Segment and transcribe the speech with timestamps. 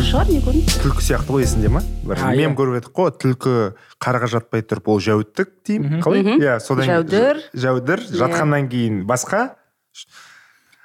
[0.00, 0.76] жақсы шығар не көрінеді.
[0.80, 1.80] Түлкі сияқты ғой есіңде ма?
[2.04, 2.56] Бір мем иә.
[2.56, 3.52] көріп едік қой түлкі
[4.00, 6.24] қарға жатпай тұрып ол жәутік деймін қалай?
[6.40, 7.40] Иә содан Жәудір.
[7.52, 8.16] жәудір Иә.
[8.16, 9.56] жатқаннан кейін басқа?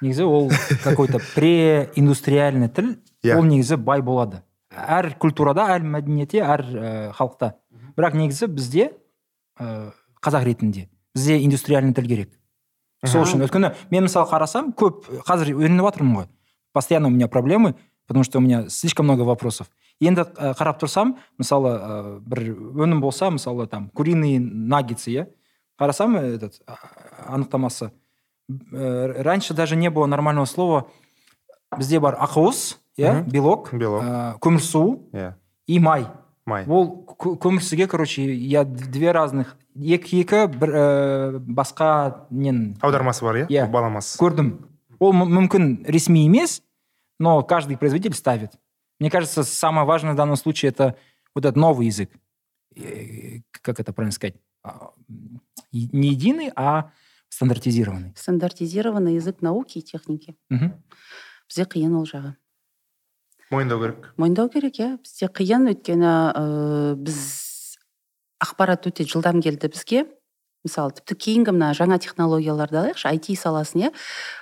[0.02, 0.50] Негізі ол
[0.84, 3.38] какой то преиндустриальный тіл Иә.
[3.38, 4.42] ол негізі бай болады.
[4.70, 7.54] Әр культурада әр мәдениетте әр ә, халықта.
[7.96, 8.92] Бірақ негізі бізде
[9.58, 12.30] ә, қазақ ретінде бізде индустриальный тіл керек.
[13.04, 16.26] Сол үшін өйткені мен мысалы қарасам көп қазір үйреніп жатырмын ғой.
[16.74, 17.74] Постоянно у меня проблемы.
[18.06, 19.68] Потому что у меня слишком много вопросов.
[20.00, 20.22] Енді
[20.58, 22.40] қарап тұрсам мысалы ә, бір
[22.84, 25.26] өнім болса мысалы там куриные наггетсы иә
[25.80, 26.60] қарасам этот
[27.26, 27.92] анықтамасы.
[28.72, 30.86] Э, раньше даже не было нормального слова.
[31.76, 34.02] Бізде бар ақуыз иә белок Белок.
[34.04, 35.34] ә, көмірсу иә
[35.66, 36.06] и май.
[36.46, 36.64] Май.
[36.68, 42.76] Ол кө- көмірсуге короче я две разных екі екі бір ә, басқа нен.
[42.82, 43.66] Аудармасы бар иә Иә.
[43.70, 44.58] баламасы көрдім.
[45.00, 46.62] Ол мүмкін ресми емес
[47.19, 48.51] но каждый производитель ставит
[48.99, 50.95] мне кажется самое важное в данном случае это
[51.35, 52.09] вот этот новый язык
[52.73, 54.91] Э, как это правильно сказать А,
[55.73, 56.91] и- не единый а
[57.29, 60.71] стандартизированный стандартизированный язык науки и техники Мгм.
[61.49, 62.35] бізде қиын ол жағы
[63.51, 67.77] мойындау керек мойындау керек иә бізде қиын өйткені ә, біз
[68.39, 70.05] ақпарат өте жылдам келді бізге
[70.65, 73.91] мысалы тіпті кейінгі мына жаңа технологияларды алайықшы IT саласын иә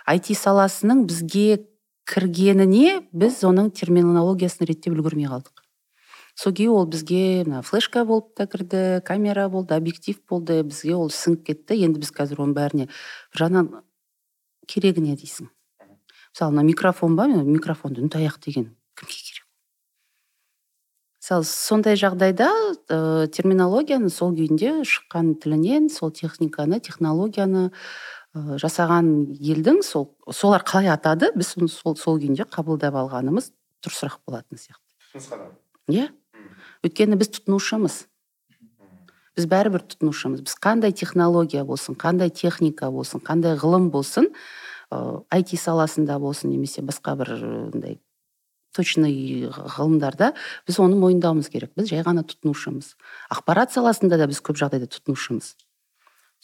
[0.05, 1.65] IT саласының бізге
[2.08, 5.64] кіргеніне біз оның терминологиясын реттеп үлгермей қалдық.
[6.34, 11.10] Сол күйі ол бізге мына флешка болып та кірді камера болды объектив болды бізге ол
[11.14, 11.78] сіңіп кетті.
[11.86, 13.70] Енді біз қазір оның бәріне бір жағынан
[14.66, 15.48] керегі не дейсің.
[16.34, 19.44] Мысалы мына микрофон ба мен микрофонды үн таяқ деген кімге керек?
[21.22, 22.50] Мысалы сондай жағдайда
[22.90, 22.96] ә,
[23.32, 27.70] терминологияны сол күйінде шыққан тілінен сол техниканы технологияны
[28.34, 31.30] ә, жасаған елдің сол солар қалай атады?
[31.38, 33.52] Біз соны сол, сол күйінде қабылдап алғанымыз
[33.84, 35.38] дұрысырақ болатын сияқты.
[35.88, 36.08] Иә.
[36.84, 38.00] Өйткені біз тұтынушымыз.
[39.38, 40.42] Біз бәрібір тұтынушымыз.
[40.46, 44.30] Біз қандай технология болсын қандай техника болсын қандай ғылым болсын
[44.90, 47.32] ә, IT саласында болсын немесе басқа бір
[47.70, 48.00] андай
[48.74, 50.32] точный ғылымдарда
[50.66, 51.72] біз оны мойындауымыз керек.
[51.78, 52.94] Біз жай ғана тұтынушымыз.
[53.30, 55.54] Ақпарат саласында да біз көп жағдайда тұтынушымыз.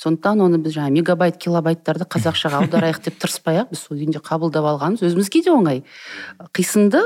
[0.01, 4.69] Сондықтан оны біз жаңағы мегабайт килобайттарды қазақшаға аударайық деп тырыспай ақ біз сол күйінде қабылдап
[4.73, 5.83] алғанымыз өзімізге де оңай.
[6.57, 7.03] Қисынды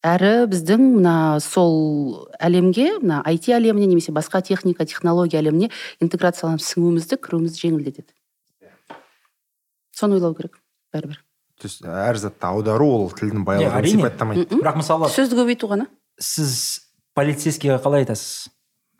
[0.00, 1.14] әрі біздің мына
[1.44, 5.68] сол әлемге мына IT әлеміне немесе басқа техника технология әлеміне
[6.00, 8.08] интеграцияланып сіңуімізді кіруімізді жеңілдетеді.
[9.92, 10.56] Соны ойлау керек
[10.94, 11.20] бәрібір.
[11.60, 14.48] То есть әр затты аудару ол тілдің байлығын сипаттамайды.
[14.48, 15.90] Бірақ мысалы сөзді көбейту ғана.
[16.16, 18.48] сіз полицейскийге қалай айтасыз?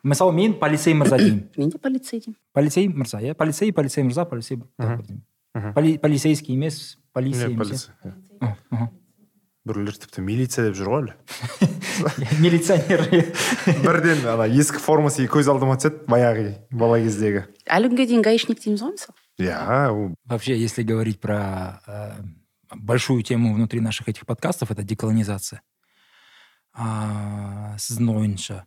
[0.04, 4.26] мысалы мен полицей мырза деймін мен де полицей деймін полицей мырза иә полицей полицей мырза
[4.26, 5.24] полицей так бір деймін.
[5.56, 5.72] Мгм.
[5.74, 7.96] Поли- полицейский емес полиция Иә, емес полиция.
[8.04, 8.14] иә?
[8.42, 8.90] Ы, мхм.
[9.66, 11.14] біреулер тіпті милиция деп жүр ғой әлі
[12.44, 13.02] милиционер
[13.82, 18.84] бірден ана ескі формасы көз алдыма түседі баяғы бала кездегі әлі күнге дейін гаишник дейміз
[18.84, 22.12] ғой мысалы иә ол Вообще, если говорить про э,
[22.76, 25.62] большую тему внутри наших этих подкастов, это деколонизация.
[26.74, 28.66] А, сіздің ойынша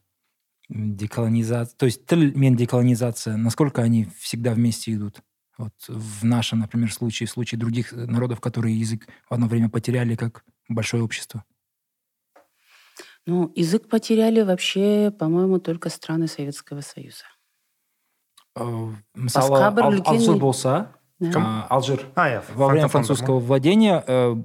[0.74, 5.22] деколонизация, то есть тіл мен деколонизация, насколько они всегда вместе идут?
[5.58, 10.16] Вот в нашем, например, случае, в случае других народов, которые язык в одно время потеряли
[10.16, 11.44] как большое общество.
[13.26, 17.24] Ну, язык потеряли вообще, по-моему, только страны Советского Союза.
[18.56, 21.66] Э, мысалы, Ал- алжир болса Да.
[21.70, 24.36] а, алжир а Во время французского владения э,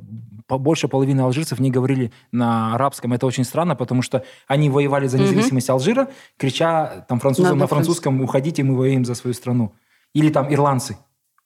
[0.57, 3.13] больше половины алжирцев не говорили на арабском.
[3.13, 7.67] Это очень странно, потому что они воевали за независимость Алжира, крича там французам На на,
[7.67, 9.75] французском «Уходите, мы воюем за свою страну».
[10.15, 10.97] Или там ирландцы.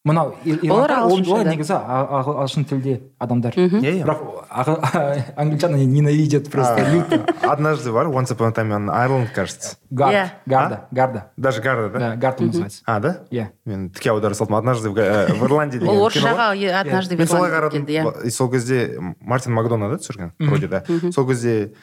[0.05, 1.51] Мына ир- ирландтар, ол ағылшынша, былай да.
[1.53, 3.55] негізі ағылшын тілде адамдар.
[3.55, 3.79] Мгм.
[3.87, 7.25] иә иә бірақ англичан они ненавидят просто А, люто.
[7.43, 10.31] однажды бар once upon a time on Ireland кажется Гард, Иә.
[10.47, 11.31] гарда, гарда.
[11.37, 12.83] даже гарда да Да, гард называется.
[12.85, 13.47] а да Иә.
[13.65, 17.51] мен тіке аудара салдым однажды в, э, в ирландии деген ол орысшаға однажды мен солай
[17.53, 20.83] в қарадым и сол кезде мартин макдона да түсірген вроде да
[21.13, 21.75] сол кезде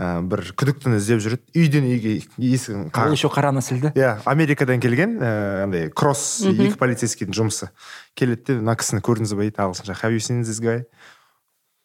[0.00, 1.44] ә, бір күдіктіні іздеп жүреді.
[1.60, 3.92] Үйден үйге есігін қағып еще қара нәсілді.
[3.92, 7.68] иә америкадан келген ә, андай кросс екі полицейскийдің жұмысы.
[8.16, 9.98] Келеді де мына кісіні көрдіңіз ба дейді ағылшынша.
[10.00, 10.86] Have you seen this guy?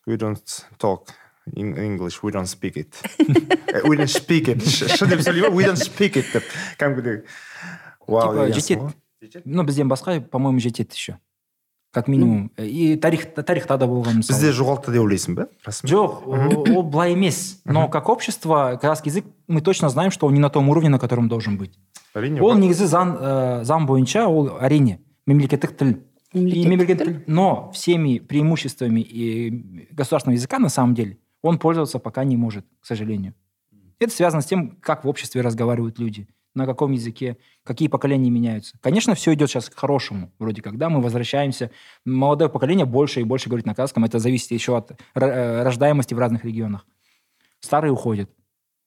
[0.07, 0.39] We don't
[0.79, 1.12] talk
[1.56, 2.23] in English.
[2.23, 2.95] We don't speak it.
[3.75, 4.63] Э, we don't speak it.
[4.63, 6.47] Ш деп сөйлей ма we don't speak it деп.
[6.79, 7.25] Кәдімгідей
[8.07, 8.95] вау жетеді.
[9.44, 11.18] Ну, бізден басқа, по-моему, жетеді еще.
[11.94, 12.52] Как минимум.
[12.56, 14.38] И тарих, тарихта да болған мысалы.
[14.38, 17.61] бізде жоғалтты деп ойлайсың ба расымен Жоқ, ол былай емес.
[17.64, 21.00] Но как общество, казахский язык, мы точно знаем, что он не на том уровне, на
[21.00, 21.72] котором должен быть.
[22.14, 22.58] әрине Ол бар.
[22.62, 25.88] негізі заң, ә, заң бойынша ол әрине мемлекеттік тіл.
[26.32, 27.06] И Мемлекеттік мемлекеттік тіл.
[27.06, 27.22] тіл.
[27.26, 32.87] Но всеми преимуществами и государственного языка на самом деле он пользоваться пока не может, к
[32.87, 33.34] сожалению.
[33.99, 38.78] Это связано с тем, как в обществе разговаривают люди, на каком языке, какие поколения меняются.
[38.81, 41.69] Конечно, все идет сейчас к хорошему, вроде как, да, мы возвращаемся.
[42.06, 46.19] Молодое поколение больше и больше говорит на казахском, это зависит еще от э, рождаемости в
[46.19, 46.86] разных регионах.
[47.60, 48.30] Старые уходят.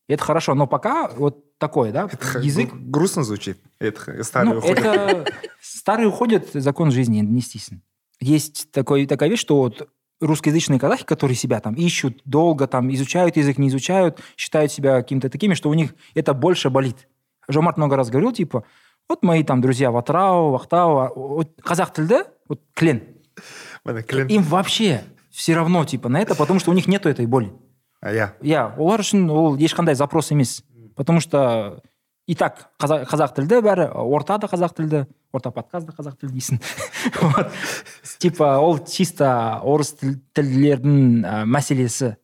[0.09, 2.71] И это хорошо, но пока вот такой, да, Это язык...
[2.73, 3.59] гру- грустно звучит.
[3.79, 4.79] Это старый Ну, уходит.
[4.79, 5.25] это
[5.61, 7.83] старые уходят, закон жизни, естественно.
[8.21, 9.89] Есть такой, такая вещь, что вот
[10.21, 15.29] русскоязычные казахи, которые себя там ищут долго, там изучают язык, не изучают, считают себя какими-то
[15.31, 17.07] такими, что у них это больше болит.
[17.49, 18.65] Жомарт много раз говорил, типа,
[19.09, 23.03] вот мои там друзья в Атырау, в вот казах тілді, вот клен,
[24.29, 27.53] им вообще все равно, типа, на это, потому что у них нету этой боли.
[28.01, 30.63] А, иә иә олар үшін ол ешқандай запрос емес
[30.95, 31.83] потому что
[32.29, 35.01] и так қазақ, қазақ тілді бәрі орта да қазақ тілді
[35.33, 36.61] орта подкаст да қазақ тілді дейсің
[37.23, 37.51] вот.
[38.19, 42.17] Типа ол чисто орыс тіл- тілділердің ә, мәселесі.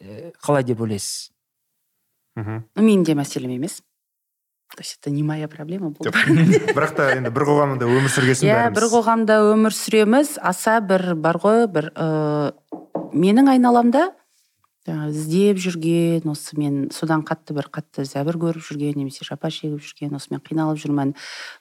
[0.00, 1.30] Э, қалай деп ойлайсыз?
[2.36, 2.64] Мхм.
[2.74, 3.82] ну менің де мәселем емес.
[4.76, 6.10] То есть это не моя проблема бұл
[6.76, 11.40] бірақ та енді бір қоғамда өмір сүргенсің иә бір қоғамда өмір сүреміз аса бір бар
[11.42, 12.52] ғой бір ыыы
[13.12, 14.10] менің айналамда
[14.88, 19.82] жаңағы іздеп жүрген осы мен содан қатты бір қатты зәбір көріп жүрген немесе жапа шегіп
[19.84, 21.12] жүрген осымен қиналып жүрмін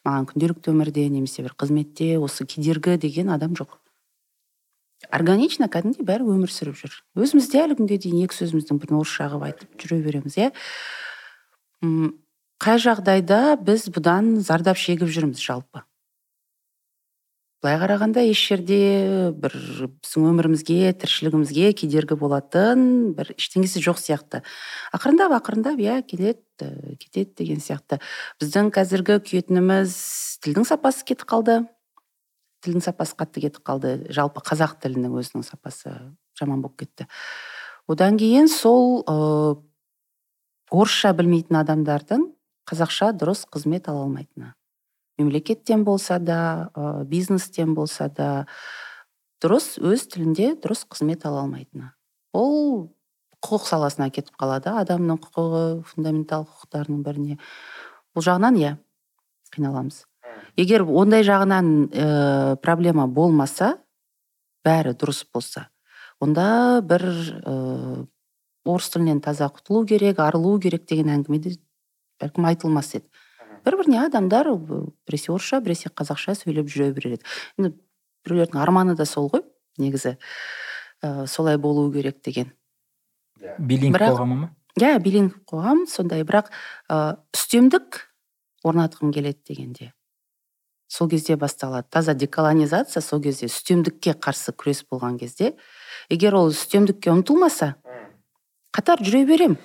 [0.07, 3.75] маған күнделікті өмірде немесе бір қызметте осы кедергі деген адам жоқ.
[5.11, 6.95] Органично кәдімгідей бәрі өмір сүріп жүр.
[7.19, 10.49] Өзіміз де әлі күнге дейін екі сөзіміздің бірін орысша қылып айтып жүре береміз иә?
[12.59, 15.85] Қай жағдайда біз бұдан зардап шегіп жүрміз жалпы?
[17.59, 19.55] Былай қарағанда еш жерде бір
[19.99, 24.39] біздің өмірімізге тіршілігімізге кедергі болатын бір ештеңесі жоқ сияқты.
[24.95, 27.99] Ақырындап ақырындап иә келеді э, кетеді деген сияқты.
[28.39, 29.97] Біздің қазіргі күйетініміз
[30.43, 31.59] тілдің сапасы кетіп қалды.
[32.63, 33.93] Тілдің сапасы қатты кетіп қалды.
[34.07, 35.95] Жалпы қазақ тілінің өзінің сапасы
[36.39, 37.11] жаман болып кетті.
[37.91, 39.59] Одан кейін сол ыыы
[40.71, 42.29] орысша білмейтін адамдардың
[42.69, 44.53] қазақша дұрыс қызмет ала алмайтыны.
[45.17, 48.45] Мемлекеттен болса да ә, бизнестен болса да
[49.43, 51.91] дұрыс өз тілінде дұрыс қызмет ала алмайтыны.
[52.33, 52.91] Ол
[53.41, 57.39] құқық саласына кетіп қалады адамның құқығы фундаментал құқықтарының біріне.
[58.13, 58.75] Бұл жағынан иә
[59.55, 60.05] қиналамыз.
[60.59, 63.77] Егер ондай жағынан ә, проблема болмаса
[64.65, 65.69] бәрі дұрыс болса
[66.19, 67.53] онда бір ә,
[68.67, 71.55] орыс тілінен таза құтылу керек арылу керек деген әңгіме де
[72.19, 73.07] бәлкім айтылмас еді.
[73.65, 74.47] Бір біріне адамдар
[75.07, 77.25] біресе орысша біресе қазақша сөйлеп жүре берер еді
[77.57, 77.73] енді
[78.25, 79.43] біреулердің арманы да сол ғой
[79.77, 80.17] негізі.
[81.03, 82.51] Ә, солай болу керек деген.
[83.57, 84.49] Билинг Бірақ- қоғамы ма?
[84.79, 86.51] иә билинг қоғам сондай бірақ
[86.89, 88.05] ә, үстемдік
[88.63, 89.93] орнатқым келеді дегенде.
[90.87, 91.87] Сол кезде басталады.
[91.89, 95.53] Таза деколонизация сол кезде үстемдікке қарсы күрес болған кезде
[96.09, 97.75] егер ол үстемдікке ұмтылмаса
[98.73, 99.57] қатар жүре берем.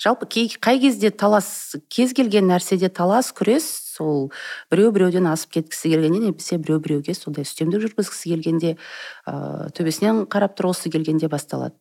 [0.00, 3.66] Жалпы кей, қай кезде талас кез келген нәрседе талас күрес
[3.96, 4.30] сол
[4.72, 8.76] біреу біреуден асып кеткісі келгенде немесе біреу біреуге сондай үстемдік жүргізгісі келгенде
[9.26, 11.76] ә, төбесінен қарап тұрғысы келгенде басталады.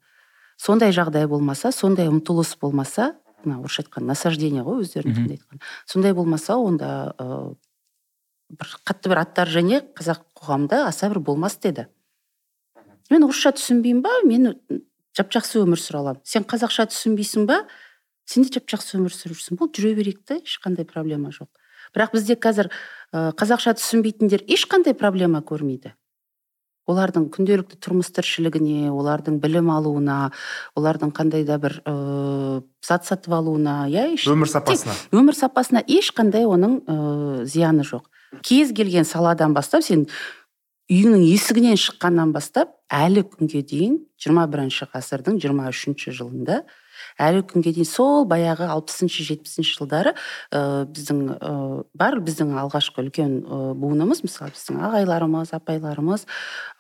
[0.60, 3.14] Сондай жағдай болмаса сондай ұмтылыс болмаса
[3.46, 7.56] мына орысша айтқан насаждение ғой өздерінің тілінде айтқан сондай болмаса онда ә,
[8.50, 11.88] бір қатты бір отторжение қазақ қоғамында аса бір болмас деді.
[13.10, 14.12] Мен орысша түсінбеймін ба?
[14.28, 14.58] Мен
[15.16, 16.26] жап жақсы өмір сүре аламын.
[16.28, 17.64] Сен қазақша түсінбейсің ба?
[18.30, 21.50] Сен де жап жақсы өмір сүріп жүрсің бұл жүре берейік та ешқандай проблема жоқ.
[21.96, 25.96] Бірақ бізде қазір ә, қазақша түсінбейтіндер ешқандай проблема көрмейді.
[26.90, 30.32] Олардың күнделікті тұрмыс тіршілігіне олардың білім алуына
[30.78, 36.48] олардың қандай да бір ыыы зат сатып алуына иә өмір тек сапасына өмір сапасына ешқандай
[36.50, 38.10] оның ыыы зияны жоқ.
[38.42, 40.08] Кез келген саладан бастап сен
[40.90, 46.64] үйіңнің есігінен шыққаннан бастап әлі күнге дейін 21 бірінші ғасырдың 23 үшінші жылында
[47.20, 50.14] әлі күнге дейін сол баяғы алпысыншы жетпісінші жылдары
[50.52, 51.52] ә, біздің ә,
[51.94, 56.26] бар біздің алғашқы үлкен ә, буынымыз мысалы біздің ағайларымыз апайларымыз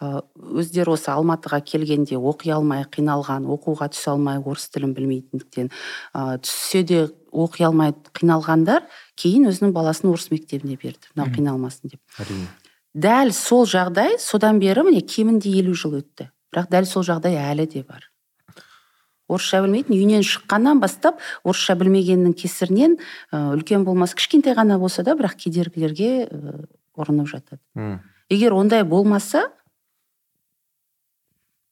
[0.01, 6.39] ә, өздері осы алматыға келгенде оқи алмай қиналған оқуға түсе алмай орыс тілін білмейтіндіктен ә,
[6.43, 8.87] түссе де оқи алмай қиналғандар
[9.19, 12.01] кейін өзінің баласын орыс мектебіне берді мынау қиналмасын деп.
[12.19, 12.47] әрине.
[12.93, 16.31] Дәл сол жағдай содан бері міне кемінде елу жыл өтті.
[16.49, 18.09] Бірақ дәл сол жағдай әлі де бар.
[19.29, 22.97] Орысша білмейтін үйінен шыққаннан бастап орысша білмегеннің кесірінен
[23.31, 26.65] ә, үлкен болмаса кішкентай ғана болса да бірақ кедергілерге ә,
[26.97, 27.99] ұрынып жатады М.
[28.29, 29.45] егер ондай болмаса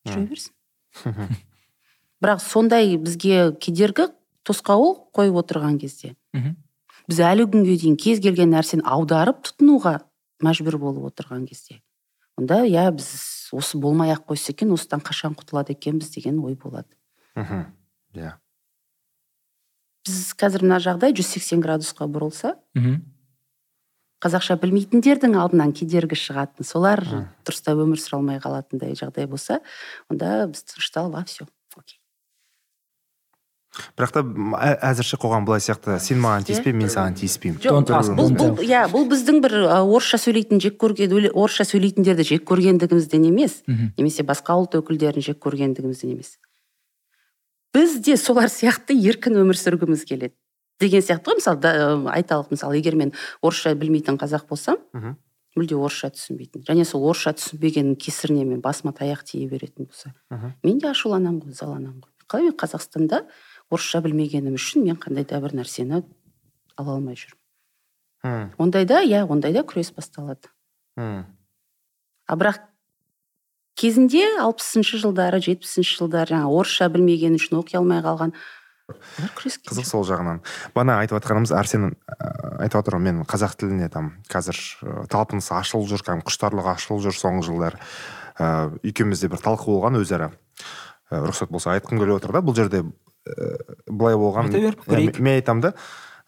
[0.07, 0.53] жүре берсін
[2.23, 4.07] бірақ сондай бізге кедергі
[4.47, 6.55] тосқауыл қойып отырған кезде Мгм.
[7.09, 9.97] біз әлі күнге дейін кез келген нәрсені аударып тұтынуға
[10.43, 11.81] мәжбүр болып отырған кезде
[12.37, 13.09] онда иә біз
[13.53, 16.89] осы болмай ақ қойса екен осыдан қашан құтылады екенбіз деген ой болады
[17.37, 17.61] мхм.
[18.17, 18.33] Иә.
[20.07, 23.01] Біз қазір мына жағдай 180 градусқа бұрылса мхм.
[24.23, 27.27] қазақша білмейтіндердің алдынан кедергі шығатын солар Мгм.
[27.45, 29.59] дұрыстап өмір сүре алмай қалатындай жағдай болса
[30.09, 31.45] онда біз тынышталып а все
[31.77, 31.99] окей.
[33.97, 37.59] Бірақ та ә- әзірше қоғам былай сияқты сен маған тиіспе мен саған тиіспеймін.
[37.61, 42.47] жоқ бұл бұл иә бұл біздің бір ы, орысша сөйлейтін жек көрген орысша сөйлейтіндерді жек
[42.49, 46.39] көргендігімізден емес немесе басқа ұлт өкілдерін жек көргендігімізден емес.
[47.73, 50.35] Біз де солар сияқты еркін өмір сүргіміз келеді
[50.79, 51.71] деген сияқты ғой мысалы да,
[52.13, 55.15] айталық мысалы егер мен орысша білмейтін қазақ болсам мхм.
[55.57, 56.63] мүлде орысша түсінбейтін.
[56.67, 60.13] Және сол орысша түсінбегеннің кесірінен мен басыма таяқ тие беретін болса
[60.63, 62.13] мен де ашуланамын ғой ызаланамын ғой.
[62.29, 63.23] Қалай мен қазақстанда
[63.71, 66.03] орысша білмегенім үшін мен қандай да бір нәрсені
[66.77, 68.53] ала алмай жүрмін.
[68.57, 70.51] Ондайда иә ондайда күрес басталады.
[70.97, 72.61] А бірақ
[73.77, 78.33] кезінде алпысыншы жылдары жетпісінші жылдары жаңағы орысша білмегені үшін оқи алмай қалған.
[78.87, 80.39] Қызық сол жағынан.
[80.75, 82.27] Бағана айтып жатқанымыз арсен ә,
[82.63, 87.17] айтып отырмын мен қазақ тіліне там қазір ә, талпыныс ашылып жүр кәдімгі құштарлық ашылып жүр
[87.17, 87.81] соңғы жылдары
[88.39, 90.31] ә, екеумізде бір талқы болған өзара.
[91.11, 93.51] Ә, рұқсат болса айтқым келіп отыр да бұл жерде ә,
[93.91, 95.73] былай болған мен айтамын да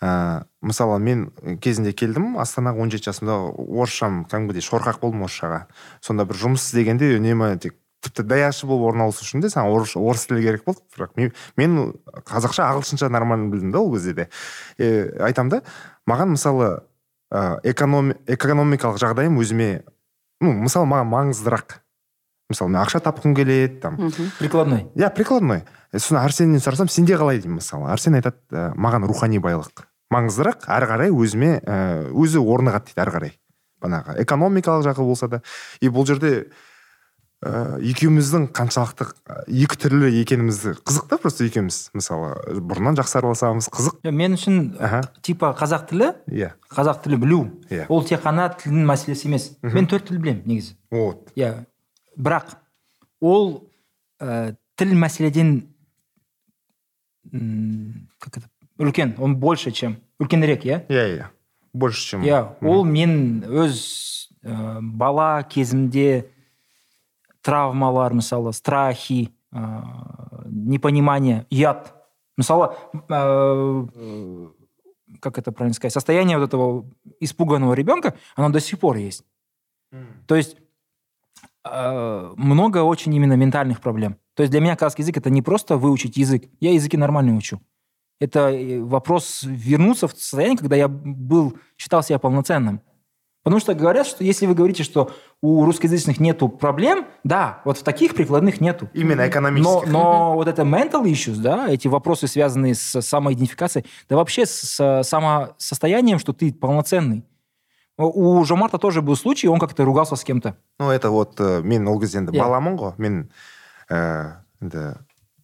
[0.02, 1.28] ә, мысалы мен
[1.62, 5.66] кезінде келдім астанаға он жеті жасымда орысшам кәдімгідей шорқақ болдым орысшаға.
[6.02, 10.26] Сонда бір жұмыс іздегенде үнемі тек тіпті даяшы болып орналасу үшін де саған орыс, орыс
[10.30, 10.84] тілі керек болды.
[10.96, 11.78] Бірақ мен, мен
[12.28, 14.28] қазақша ағылшынша нормально білдім да ол кезде де.
[14.78, 15.62] Е, айтамын да
[16.08, 16.70] маған мысалы
[17.32, 19.84] ә, экономи, экономикалық жағдайым өзіме
[20.40, 21.80] ну мысалы маған маңыздырақ.
[22.50, 24.00] Мысалы мен ақша тапқым келеді там.
[24.40, 24.88] Прикладной?
[24.96, 25.66] Иә прикладной.
[25.92, 27.92] Соны арсеннен сұрасам сенде қалай деймін мысалы?
[27.92, 29.89] Арсен айтады «Ә, маған рухани байлық.
[30.14, 30.66] Маңыздырақ.
[30.70, 31.78] Әрі қарай өзіме ә,
[32.14, 33.38] өзі орнығады дейді әрі қарай.
[33.80, 35.40] Бағанағы экономикалық жағы болса да.
[35.80, 36.50] И бұл жерде
[37.46, 41.78] ә, екеуміздің қаншалықты ә, екі түрлі екенімізді қызық та просто екеуміз.
[41.96, 44.02] Мысалы бұрыннан жақсы араласамыз қызық.
[44.12, 44.60] Мен үшін
[45.24, 46.52] типа қазақ тілі иә.
[46.74, 47.42] қазақ тілі білу.
[47.70, 47.86] Иә.
[47.88, 49.52] ол тек қана тілдің мәселесі емес.
[49.64, 50.76] Мен төрт тіл білемін негізі.
[50.92, 51.32] Вот.
[51.40, 51.64] Иә.
[52.18, 52.58] Бірақ
[53.22, 53.70] ол
[54.20, 55.70] ә, тіл мәселеден
[57.32, 58.48] м, как это
[58.80, 61.28] үлкен он больше чем үлкенірек иә иә иә
[61.74, 66.32] больше чем иә ол мен өз ә, бала кезімде
[67.42, 69.84] травмалар мысалы страхи ә,
[70.48, 71.94] непонимание ұят
[72.38, 72.74] мысалы
[73.10, 74.50] ә,
[75.22, 76.86] как это правильно сказать состояние вот этого
[77.20, 79.24] испуганного ребенка оно до сих пор есть
[80.28, 80.56] то есть
[81.66, 84.18] э, много очень именно ментальных проблем.
[84.36, 86.46] То есть для меня казахский язык это не просто выучить язык.
[86.60, 87.62] Я языки нормально учу.
[88.21, 92.81] Это э, вопрос вернуться в состояние, когда я был, считал себя полноценным.
[93.43, 95.11] Потому что говорят, что если вы говорите, что
[95.43, 98.89] у русскоязычных нету проблем, да, вот в таких прикладных нету.
[98.95, 104.17] именно Но, экономических но вот это mental issues, да, эти вопросы, связанные с самоидентификацией, да
[104.17, 107.25] вообще с самосостоянием, что ты полноценный.
[107.99, 110.57] У Жомарта тоже был случай, он как-то ругался с кем-то.
[110.81, 112.39] ну это вот ә, мен ол кезде енді Иә.
[112.41, 113.31] баламын ғой мен
[113.91, 114.97] ә, енді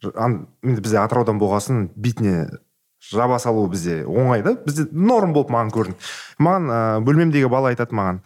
[0.03, 2.49] ж- ан- енді бізде атыраудан болғасын бетіне
[3.12, 4.56] жаба салу бізде оңай да.
[4.66, 8.22] Бізде норм болып маған көрінді маған ә, бөлмемдегі бала айтады маған.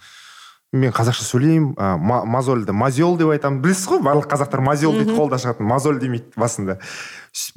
[0.72, 5.16] Мен қазақша сөйлеймін ә, ма- мозольді мазел деп айтамын білесіз ғой барлық қазақтар мазел дейді
[5.18, 6.76] қолда шығатын мозоль демейді басында.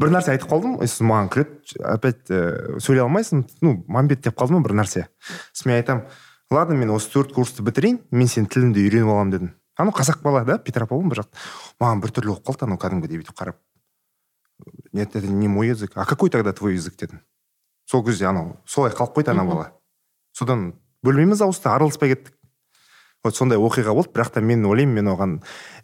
[0.01, 3.45] Бір нәрсе айтып қалдым и сосын маған күледі опять ә, сөйлей алмайсың.
[3.61, 5.09] Ну мамбет деп қалдым бір нәрсе.
[5.53, 6.07] Сосын мен айтамын
[6.53, 9.53] ладно мен осы төрт курсты бітірейін мен сенің тіліңді үйреніп аламын дедім.
[9.77, 11.37] Анау қазақ бала да петропавл бір жақта
[11.85, 13.61] маған біртүрлі болып қалды анау кәдімгідей бүйтіп қарап.
[14.93, 15.93] Нет это не мой язык.
[15.95, 17.21] А какой тогда твой язык дедім
[17.87, 18.57] сол кезде анау.
[18.67, 19.73] Солай қалып қойды ана бала.
[20.33, 22.33] Содан бөлмеміз ауысты араласпай кеттік.
[23.25, 25.35] Вот сондай оқиға болды бірақ та мен ойлаймын мен оған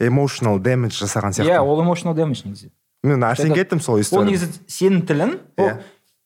[0.00, 1.68] emotional damage жасаған иә сияқтымын.
[1.68, 2.70] ол emotional damage негізі.
[3.04, 5.82] Мен арсенге Это- айттым сол ол историяны негізі сенің тілің ол Иә.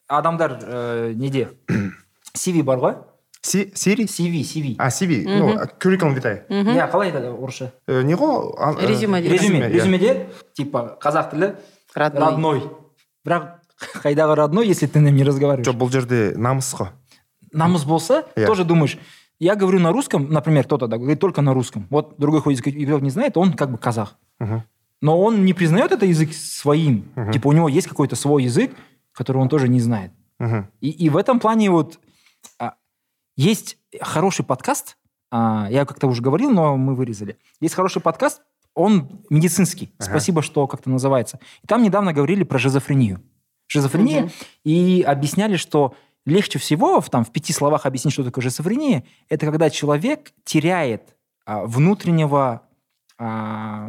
[0.09, 1.49] адамдар ә, неде?
[2.35, 2.95] Cv бар ғой?
[3.43, 4.05] Си- сири?
[4.07, 6.47] Cv cv а cv ну curriculum vitae.
[6.49, 7.73] Иә қалай айтады орысша?
[7.89, 9.69] Э, не ғой э, Резюме резюме иә.
[9.69, 11.57] резюмеде типа қазақ тілі.
[11.95, 12.31] Родной.
[12.31, 12.63] Родной.
[13.25, 13.49] Бірақ
[14.03, 15.67] қайдағы родной если ты не разговариваешь?
[15.67, 16.89] Жоқ бұл жерде намыс қой?
[17.53, 18.47] Намыс болса Иә.
[18.47, 18.99] тоже думаешь
[19.39, 21.87] я говорю на русском например кто-то да, говорит только на русском.
[21.91, 24.63] Вот другой ходит язык не знает он как бы казах Мгм.
[25.01, 27.05] но он не признает это язык своим.
[27.33, 28.73] Типа у него есть какой-то свой язык
[29.13, 30.13] который он тоже не знает.
[30.39, 30.69] Мгм.
[30.81, 32.01] И, и в этом плане вот
[32.59, 32.75] а,
[33.37, 34.97] есть хороший подкаст,
[35.31, 37.39] а, я как-то уже говорил, но мы вырезали.
[37.61, 38.43] Есть хороший подкаст,
[38.75, 39.93] он медицинский.
[39.99, 40.11] Ага.
[40.11, 41.39] Спасибо, что как-то называется.
[41.63, 43.23] И там недавно говорили про шизофрению.
[43.67, 44.23] Шизофрения.
[44.23, 44.31] Мгм.
[44.65, 49.47] И объясняли, что легче всего в, там, в пяти словах объяснить, что такое шизофрения, это
[49.47, 52.63] когда человек теряет а, внутреннего
[53.19, 53.89] а,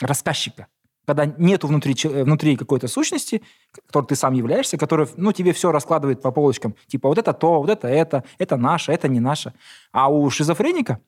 [0.00, 0.68] рассказчика.
[1.06, 3.42] Когда нету внутри, внутри какой-то сущности,
[3.86, 6.74] которой ты сам являешься, которая ну, тебе все раскладывает по полочкам.
[6.86, 9.52] Типа вот это то, вот это это, это наше, это не наше.
[9.92, 11.00] А у шизофреника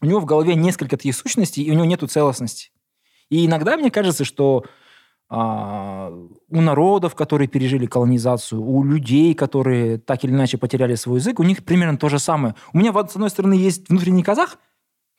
[0.00, 2.70] у него в голове несколько таких сущностей, и у него нету целостности.
[3.28, 4.64] И иногда мне кажется, что
[5.28, 6.12] а,
[6.48, 11.44] у народов, которые пережили колонизацию, у людей, которые так или иначе потеряли свой язык, у
[11.44, 12.56] них примерно то же самое.
[12.72, 14.58] У меня, с одной стороны, есть внутренний казах,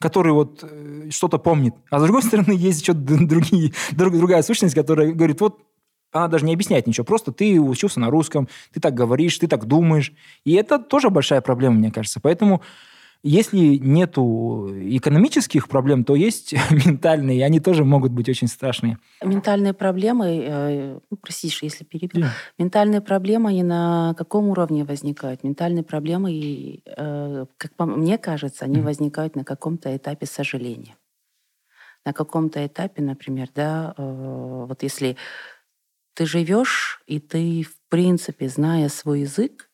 [0.02, 4.76] который вот э, что-то помнит, а с другой стороны, есть еще другие, друг, другая сущность,
[4.76, 5.62] которая говорит, вот
[6.12, 9.66] она даже не объясняет ничего, просто ты учился на русском, ты так говоришь, ты так
[9.66, 10.12] думаешь.
[10.44, 12.20] И это тоже большая проблема, мне кажется.
[12.20, 12.62] Поэтому
[13.24, 18.98] если нету экономических проблем, то есть ментальные, и они тоже могут быть очень страшные.
[19.24, 22.32] Ментальные проблемы, э, ну, простишь, если перебью, да.
[22.58, 25.44] ментальные проблемы, они на каком уровне возникают?
[25.44, 28.84] Ментальные проблемы, э, как мне кажется, они mm.
[28.84, 30.96] возникают на каком-то этапе сожаления.
[32.04, 35.16] На каком-то этапе, например, да, э, вот если
[36.16, 39.71] ты живешь, и ты, в принципе, зная свой язык,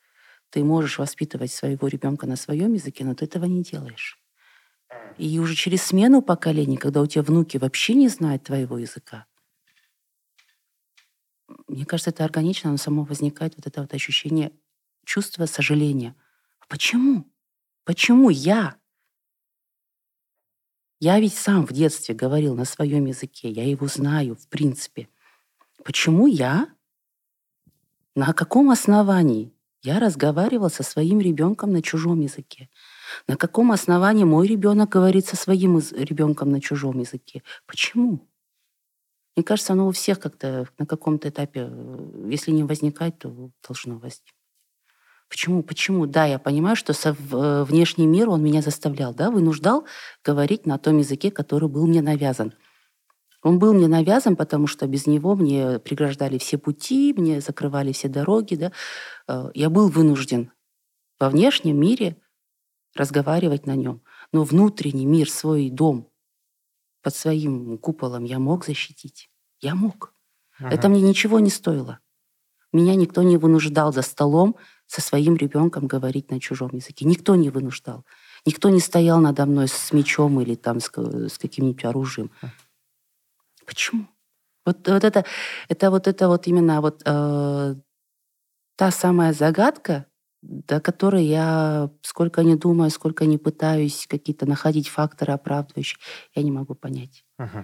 [0.49, 4.19] ты можешь воспитывать своего ребенка на своем языке, но ты этого не делаешь.
[5.17, 9.25] И уже через смену поколений, когда у тебя внуки вообще не знают твоего языка,
[11.67, 14.51] мне кажется, это органично, оно само возникает, вот это вот ощущение
[15.05, 16.15] чувства сожаления.
[16.67, 17.25] Почему?
[17.83, 18.77] Почему я?
[20.99, 25.09] Я ведь сам в детстве говорил на своем языке, я его знаю, в принципе.
[25.83, 26.73] Почему я?
[28.15, 29.53] На каком основании?
[29.87, 32.67] Я разговаривал со своим ребенком на чужом языке.
[33.25, 37.41] На каком основании мой ребенок говорит со своим ребенком на чужом языке?
[37.65, 38.27] Почему?
[39.37, 43.93] Мне кажется, оно у всех как-то на каком-то этапе, э, если не возникает, то должно
[43.93, 44.35] возникнуть.
[45.29, 45.63] Почему?
[45.63, 46.05] Почему?
[46.05, 49.85] Да, я понимаю, что со э, внешний мир он меня заставлял, да, вынуждал
[50.21, 52.51] говорить на том языке, который был мне навязан.
[53.43, 58.07] Он был мне навязан, потому что без него мне преграждали все пути, мне закрывали все
[58.07, 58.55] дороги.
[58.55, 58.71] Да?
[59.27, 60.51] Э, я был вынужден
[61.19, 62.17] во внешнем мире
[62.95, 64.01] разговаривать на нем.
[64.31, 66.09] Но внутренний мир, свой дом
[67.01, 69.29] под своим куполом я мог защитить.
[69.61, 70.13] Я мог.
[70.59, 70.69] Ага.
[70.69, 71.99] Это мне ничего не стоило.
[72.73, 77.05] Меня никто не вынуждал за столом со своим ребенком говорить на чужом языке.
[77.05, 78.05] Никто не вынуждал.
[78.45, 82.31] Никто не стоял надо мной с мечом или там с, с каким-нибудь оружием.
[83.67, 84.07] Почему?
[84.65, 85.25] Вот, вот это,
[85.69, 87.75] это вот это вот именно вот э,
[88.75, 90.05] та самая загадка,
[90.41, 95.99] до которой я сколько не думаю, сколько не пытаюсь какие-то находить факторы оправдывающие,
[96.33, 97.25] я не могу понять.
[97.39, 97.63] Uh-huh.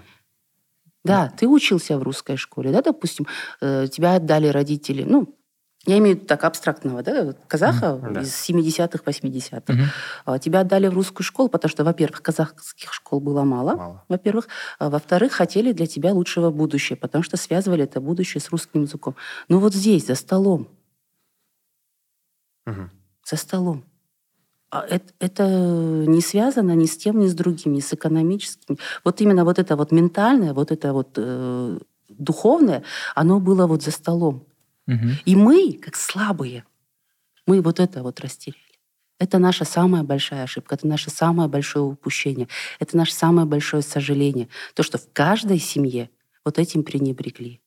[1.03, 3.27] Да, ты учился в русской школе, да, допустим,
[3.61, 5.37] э, тебя отдали родители, ну,
[5.85, 9.73] я имею в виду так абстрактного, да, казаха mm, из 70-х, 80-х.
[10.25, 10.39] Mm-hmm.
[10.39, 14.03] Тебя отдали в русскую школу, потому что, во-первых, казахских школ было мало, мало.
[14.07, 14.47] во-первых.
[14.79, 19.15] А, во-вторых, хотели для тебя лучшего будущего, потому что связывали это будущее с русским языком.
[19.49, 20.69] Но вот здесь, за столом,
[22.65, 22.87] mm-hmm.
[23.25, 23.83] за столом,
[24.69, 25.43] а это, это
[26.07, 28.77] не связано ни с тем, ни с другим, ни с экономическим.
[29.03, 32.83] Вот именно вот это вот ментальное, вот это вот э, духовное,
[33.15, 34.47] оно было вот за столом.
[34.87, 35.07] Угу.
[35.25, 36.65] И мы, как слабые,
[37.45, 38.59] мы вот это вот растеряли.
[39.19, 42.47] Это наша самая большая ошибка, это наше самое большое упущение,
[42.79, 44.49] это наше самое большое сожаление.
[44.73, 46.09] То, что в каждой семье
[46.43, 47.61] вот этим пренебрегли.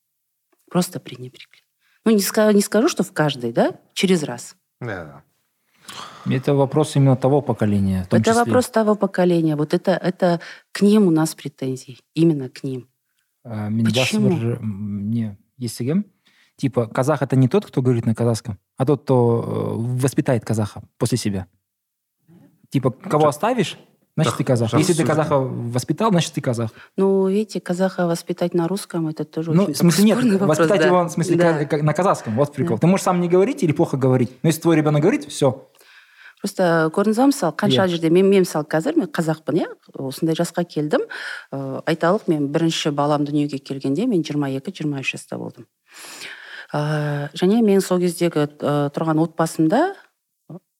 [0.70, 1.62] Просто пренебрегли.
[2.04, 4.56] Ну, не скажу, не скажу, что в каждой, да, через раз.
[4.80, 5.22] Да.
[6.26, 8.06] Это вопрос именно того поколения.
[8.10, 8.34] это числе.
[8.34, 9.56] вопрос того поколения.
[9.56, 10.40] Вот это, это
[10.72, 11.98] к ним у нас претензии.
[12.14, 12.88] Именно к ним.
[13.44, 14.58] А, Почему?
[14.60, 16.04] Не, есть кем?
[16.57, 20.83] Типа, казах это не тот, кто говорит на казахском, а тот, кто э, воспитает казаха
[20.97, 21.47] после себя.
[22.69, 23.77] Типа, кого оставишь,
[24.15, 24.73] значит, ты казах.
[24.73, 26.71] Если ты казаха воспитал, значит, ты казах.
[26.97, 30.81] Ну, видите, казаха воспитать на русском, это тоже ну, очень в смысле нет, вопрос, воспитать
[30.81, 30.87] да.
[30.87, 31.77] его в смысле да.
[31.81, 32.77] на казахском, вот прикол.
[32.77, 32.81] Да.
[32.81, 35.67] Ты можешь сам не говорить или плохо говорить, но если твой ребенок говорит, все,
[36.41, 37.91] просто көрдіңіз ба мысалы қанша yeah.
[37.91, 41.05] жерде мен, мен мысалы қазір мен қазақпын иә осындай жасқа келдім
[41.53, 45.67] ә, айталық мен бірінші балам дүниеге келгенде мен 22-23 жаста болдым
[46.72, 49.94] ә, және мен сол кездегі ә, тұрған отбасымда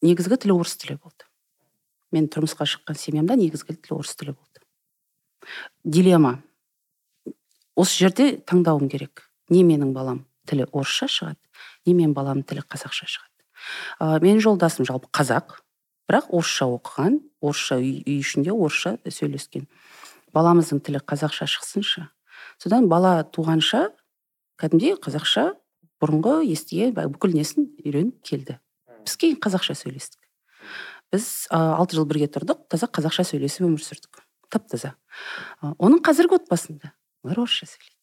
[0.03, 1.27] негізгі тіл орыс тілі болды.
[2.13, 4.65] Мен тұрмысқа шыққан семьямда негізгі тіл орыс тілі болды.
[5.85, 6.41] Дилемма.
[7.77, 9.29] Осы жерде таңдауым керек.
[9.51, 11.41] Не менің балам тілі орысша шығады
[11.87, 13.45] не менің баламның тілі қазақша шығады.
[14.01, 15.61] Ә, менің жолдасым жалпы қазақ
[16.11, 19.67] бірақ орысша оқыған орысша үй ішінде орысша сөйлескен.
[20.35, 22.09] Баламыздың тілі қазақша шықсыншы.
[22.59, 23.89] Содан бала туғанша
[24.61, 25.53] кәдімгідей қазақша
[26.03, 28.59] бұрынғы естіген бүкіл несін үйреніп келді.
[29.07, 30.21] Біз кейін қазақша сөйлестік.
[31.15, 34.23] Біз алты жыл бірге тұрдық таза қазақша сөйлесіп өмір сүрдік.
[34.51, 34.95] Тап таза
[35.63, 36.93] оның қазіргі отбасында
[37.25, 37.95] олар орысша сөйлейді.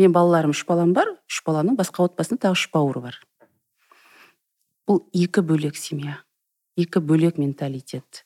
[0.00, 3.20] Мен балаларым үш балам бар үш баланың басқа отбасында тағы үш бауыры бар.
[4.88, 6.20] Бұл екі бөлек семья
[6.80, 8.24] екі бөлек менталитет.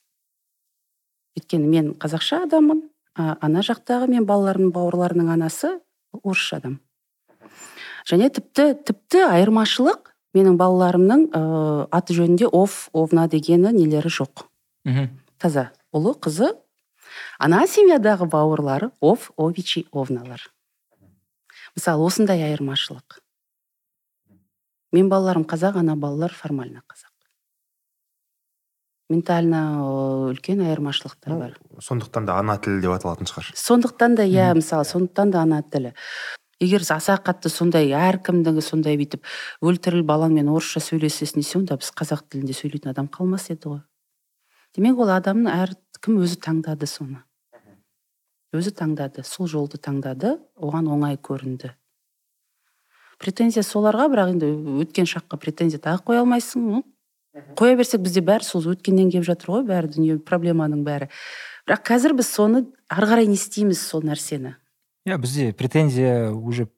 [1.39, 2.85] Өйткені мен қазақша адаммын
[3.19, 5.73] ана жақтағы мен балаларымның бауырларының анасы
[6.23, 6.79] орысша адам.
[8.09, 14.49] Және тіпті тіпті айырмашылық менің балаларымның ыыы аты жөнінде ов овна дегені нелері жоқ.
[14.85, 15.09] Мхм.
[15.39, 15.71] Таза.
[15.95, 16.55] Ұлы қызы
[17.39, 20.43] ана семьядағы бауырлары ов овичи овналар
[21.75, 23.19] мысалы осындай айырмашылық.
[24.95, 27.11] Мен балаларым қазақ ана балалар формально қазақ.
[29.11, 31.59] Ментально ыыы, үлкен айырмашылықтар бар.
[31.81, 33.51] сондықтан да ана тілі деп аталатын шығар.
[33.55, 35.95] Сондықтан да иә мысалы сондықтан да ана тілі.
[36.61, 39.25] Егер аса қатты сондай әркімді сондай бүйтіп
[39.65, 43.81] өлтіріл балаңмен орысша сөйлесесің десе онда біз қазақ тілінде сөйлейтін адам қалмас еді ғой.
[44.75, 47.23] Демек ол адамның әркім өзі таңдады соны.
[48.55, 51.75] Өзі таңдады сол жолды таңдады оған оңай көрінді.
[53.19, 54.51] Претензия соларға бірақ енді
[54.83, 56.83] өткен шаққа претензия тағы қоя алмайсың ну
[57.59, 61.11] қоя берсек бізде бәрі сол өткеннен келіп жатыр ғой бәрі дүние проблеманың бәрі.
[61.67, 64.55] Бірақ қазір біз соны ары қарай не істейміз сол нәрсені.
[65.07, 66.69] Иә бізде претензия уже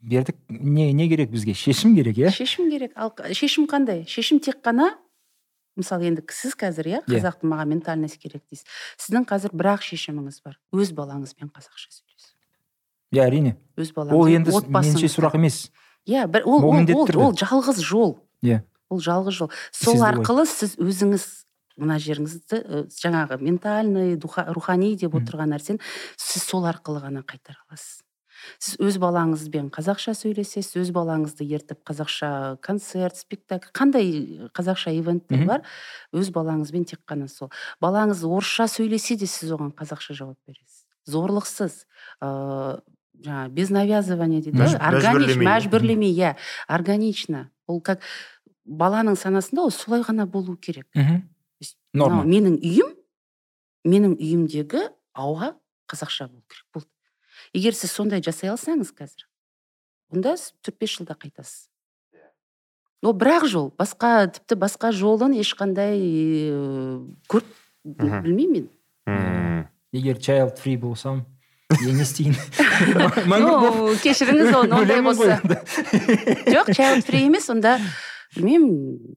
[0.00, 0.36] бердік.
[0.48, 1.54] Не не керек бізге?
[1.54, 2.30] Шешім керек иә?
[2.30, 2.92] Шешім керек.
[2.94, 4.04] Ал шешім қандай?
[4.06, 4.92] Шешім тек қана
[5.76, 7.18] мысалы енді сіз қазір иә Иә.
[7.18, 8.66] қазақтың маған ментальность керек дейсіз.
[9.00, 10.58] Сіздің қазір бір ақ шешіміңіз бар.
[10.72, 12.34] Өз балаңызбен қазақша сөйлесу.
[13.14, 13.56] Иә әрине.
[13.76, 15.70] Өз ол балаңызбен енді меніңше сұрақ емес.
[16.06, 18.18] Иә бір ол ол ол, ол, ол жалғыз жол.
[18.44, 18.62] Иә.
[18.90, 19.50] ол жалғыз жол.
[19.72, 21.24] Сол арқылы сіз өзіңіз
[21.80, 24.16] мына жеріңізді жаңағы ментальный
[24.54, 25.82] рухани деп отырған нәрсені
[26.16, 28.02] сіз сол арқылы ғана қайтара аласыз.
[28.60, 35.62] Сіз өз балаңызбен қазақша сөйлесесіз өз балаңызды ертіп қазақша концерт спектакль қандай қазақша ивенттер бар
[36.12, 37.50] өз балаңызбен тек қана сол.
[37.80, 40.84] Балаңыз орысша сөйлесе де сіз оған қазақша жауап бересіз.
[41.08, 41.84] Зорлықсыз
[42.20, 42.82] ыыы
[43.24, 45.48] жаңағы без навязывания дейді ғой органич мәжбүрлемей.
[45.48, 46.34] мәжбүрлемей иә
[46.68, 47.48] органично.
[47.66, 48.02] Ол как
[48.66, 50.88] баланың санасында ол солай ғана болу керек.
[50.94, 51.22] Мхм
[51.94, 52.90] норма мынау менің үйім
[53.84, 55.54] менің үйімдегі ауа
[55.90, 56.90] қазақша болу керек болды.
[57.52, 59.26] Егер сіз сондай жасай алсаңыз қазір
[60.14, 61.68] онда сіз төрт бес жылда қайтасыз.
[63.04, 67.50] Ол бір ақ жол басқа тіпті басқа жолын ешқандай ыыы, көріп
[67.84, 68.70] білмеймін
[69.06, 69.68] мен.
[69.92, 71.26] Егер child free болсам
[71.82, 72.36] мен не істейін
[74.04, 75.36] кешіріңіз оны ондай болса.
[76.48, 77.76] жоқ child free емес онда
[78.36, 79.16] білмеймін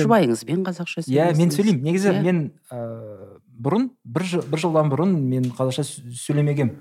[0.00, 1.82] жұбайыңызбен қазақша иә мен сөйлеймін.
[1.86, 2.22] Негізі Иә.
[2.22, 2.38] мен
[2.72, 6.72] ыыы бұрын бір, жыл, бір жылдан бұрын мен қазақша сө- сөйлемегем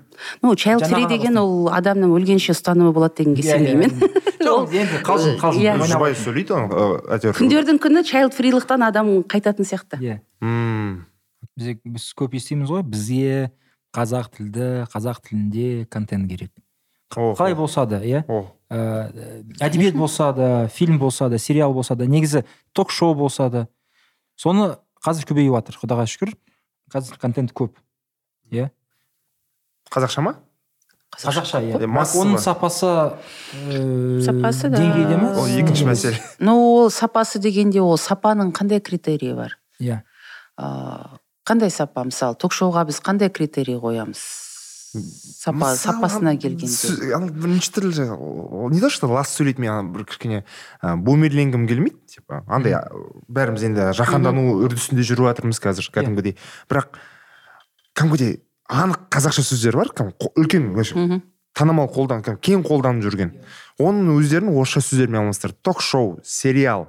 [0.41, 3.91] ну free ғана деген ол адамның өлгенше ұстанымы болады дегенге Иә, сенбеймін
[4.47, 5.61] жоқ енді қалжың қалжың.
[5.61, 6.13] Иә.
[6.17, 7.37] сөйлейді оны ы, әйтеуір.
[7.37, 10.01] Күндердің күні child фрилықтан адам қайтатын сияқты.
[10.01, 10.17] Иә.
[11.55, 12.81] Біз, көп естиміз ғой.
[12.83, 13.51] Бізге
[13.93, 16.49] қазақ тілді қазақ тілінде контент керек.
[17.13, 18.23] Қалай болса да иә?
[18.69, 19.11] Ә,
[19.61, 23.67] әдебиет болса да фильм болса да сериал болса да негізі ток шоу болса да.
[24.35, 26.33] Соны қазір көбейіп жатыр құдайға шүкір.
[26.93, 27.77] Қазір контент көп
[28.51, 28.69] иә?
[29.93, 30.35] Қазақша ма?
[31.13, 31.77] Қазақша иә.
[31.77, 34.79] Оның сапасы ә, Сапасы да.
[34.81, 35.33] деңгейде ме?
[35.37, 36.21] Ол екінші мәселе.
[36.39, 39.59] Ну ол сапасы дегенде ол сапаның қандай критерийі бар?
[39.79, 40.01] Иә.
[40.57, 42.05] Ыыы қандай сапа?
[42.07, 44.21] Мысалы ток шоуға біз қандай критерий қоямыз?
[44.93, 49.89] Сапа Мысалы, сапасына келгенде ана бірінші түрлі ол не то что лас сөйлейді мен ана
[49.89, 50.43] бір кішкене
[50.83, 52.43] ы, бумерленгім келмейді типа.
[52.47, 52.77] Андай
[53.27, 56.37] бәріміз енді жаһандану үрдісінде жүріп жатырмыз қазір кәдімгідей.
[56.69, 56.99] Бірақ
[57.97, 59.89] кәдімгідей анық қазақша сөздер бар
[60.37, 61.21] үлкен вообще
[61.57, 63.33] танымал қолдан кәдімгі кең қолданып жүрген.
[63.81, 66.87] Оның өздерін орысша сөздермен алмастырды ток шоу сериал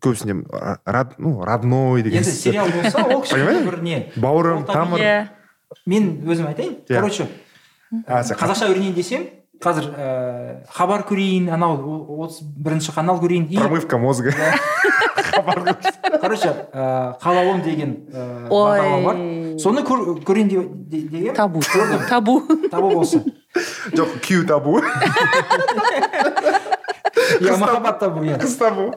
[0.00, 0.44] көбісінде
[0.84, 5.28] рад, ну, родной деген енді сериал болса ол кішкене бір не бауырым тамыр иә.
[5.86, 6.76] Мен өзім айтайын.
[6.88, 7.00] Иә.
[7.00, 7.26] короче
[8.06, 9.24] А, сен қазақша үйренейін десем
[9.60, 11.76] қазір ә, хабар көрейін анау
[12.24, 14.32] отыз бірінші канал көрейін и промывка мозга.
[16.20, 19.16] Короче ә, қалауым деген ә, бағдарлама бар.
[19.62, 21.60] Соны көр, көрейін деп- де- деген табу.
[22.08, 22.40] Табу.
[22.70, 23.22] Табу болса
[23.94, 24.80] жоқ күйеу табу.
[27.40, 28.90] Иә махаббат табу иә қыз табу.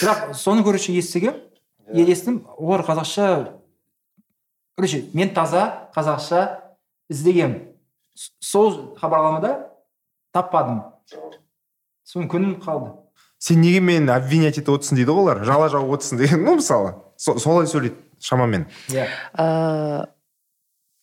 [0.00, 1.34] Бірақ соны короче естігем
[1.92, 2.42] естідім.
[2.56, 3.48] Олар қазақша
[4.76, 6.60] короче мен таза қазақша
[7.10, 7.72] іздегем.
[8.14, 9.70] С- сол хабарламада
[10.32, 10.82] таппадым.
[12.04, 12.92] Соны күнім қалды.
[13.38, 15.44] Сен неге мені обвинять етіп отырсың дейді ғой олар?
[15.44, 16.94] Жала жауып отырсың деген ну мысалы.
[17.16, 18.66] Со- солай сөйлейді шамамен.
[18.88, 19.06] Иә.
[19.38, 20.06] Ыыы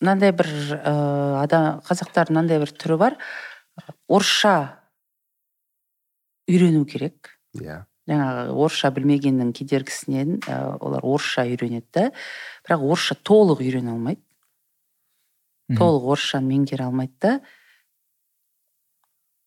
[0.01, 3.17] мынандай бір ыыы адам қазақтардың мынандай бір түрі бар.
[4.09, 4.79] Орысша
[6.49, 7.37] үйрену керек.
[7.55, 7.85] Иә.
[8.11, 12.05] Жаңағы орысша білмегеннің кедергісінен ә, олар орысша үйренеді да
[12.67, 14.21] бірақ орысша толық үйрене алмайды.
[15.71, 17.33] Толық орысшаны меңгере алмайды да.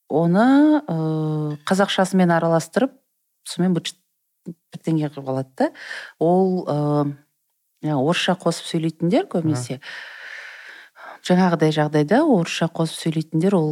[0.09, 0.46] Оны
[0.88, 2.96] ыыы қазақшасымен араластырып
[3.44, 5.70] сонымен бірдеңе қылып алады да.
[6.18, 7.14] Ол ыыы
[7.85, 9.81] жаңағы орысша қосып сөйлейтіндер көбінесе
[11.24, 13.68] жаңағыдай жағдайда орысша қосып сөйлейтіндер ол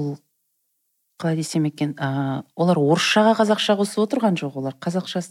[1.23, 5.23] қалай десем екен ыыы олар орысшаға қазақша қосып отырған жоқ олар қазақша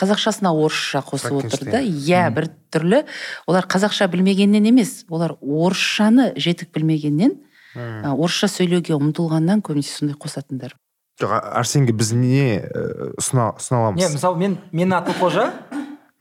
[0.00, 1.82] қазақшасына орысша қосып отыр да.
[1.82, 2.30] иә.
[2.30, 2.34] Мгм.
[2.34, 3.02] бір түрлі.
[3.46, 7.36] Олар қазақша білмегеннен емес олар орысшаны жетік білмегеннен
[7.76, 10.74] а, орысша сөйлеуге ұмтылғаннан көбінесе сондай қосатындар.
[11.20, 12.64] Жоқ арсенге біз не
[13.20, 15.50] ұсына аламыз не мысалы мен менің атым қожа.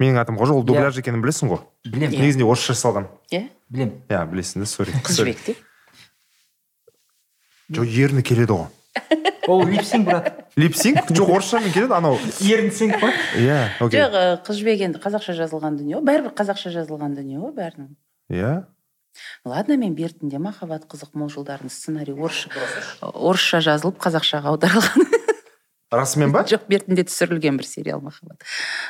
[0.02, 0.68] Менің атым қожа ол Иә.
[0.68, 1.62] дубляж екенін білесің ғой?
[1.86, 2.20] Білемін.
[2.20, 3.08] Негізінде орысша жасалған.
[3.32, 3.48] Иә.
[3.70, 4.02] Білемін.
[4.10, 5.58] Иә білесің да сори қыз жібек деп
[7.76, 8.72] жоқ ерні келеді ғой
[9.48, 10.48] ол липсинг брат.
[10.56, 11.10] Липсинг?
[11.10, 12.18] Жоқ орысшамен келеді анау?
[12.40, 14.00] Ерінсинг қой иә окей.
[14.00, 17.90] Жоқ ы, қыз жібек енді қазақша жазылған дүние ғой бәрібір қазақша жазылған дүние ғой бәрінің.
[18.32, 18.54] Иә.
[19.46, 22.50] Ладно мен бертінде махаббат қызық мол жылдардың сценарий орысша
[23.02, 25.12] орысша жазылып қазақшаға аударылған.
[25.94, 26.46] Расымен ба?
[26.50, 28.42] Жоқ бертінде түсірілген бір сериал махаббат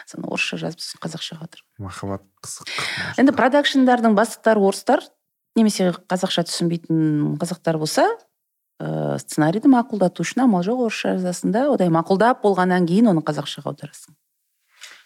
[0.08, 2.72] соны орысша жазып сосын қазақшаға аударып махаббат қызық
[3.20, 5.04] енді продакшндардың бастықтары орыстар.
[5.58, 8.08] Немесе қазақша түсінбейтін қазақтар болса
[8.82, 11.68] ыыы сценарийді мақұлдату үшін амал жоқ орысша жазасың да?
[11.74, 14.16] Одан мақұлдап болғаннан кейін оны қазақшаға аударасың.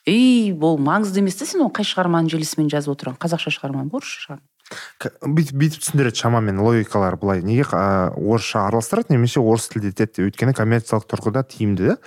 [0.07, 3.17] И бұл маңызды емес та сен оны қай шығарманың желісімен жазып отырған?
[3.19, 7.41] Қазақша шығарма ма орысша шығарма бүйтіп бүйтіп түсіндіреді шамамен логикалары былай.
[7.43, 11.93] Неге а, орысша араластырады немесе орыс тілде етеді деп өйткені коммерциялық тұрғыда тиімді.
[11.93, 11.97] Да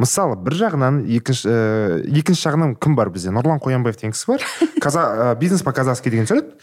[0.00, 3.30] мысалы бір жағынан екінші ә, екінші жағынан кім бар бізде?
[3.34, 4.46] Нұрлан қоянбаев деген кісі бар.
[4.84, 6.56] Каза, ә, бизнес по казахски деген түсіреді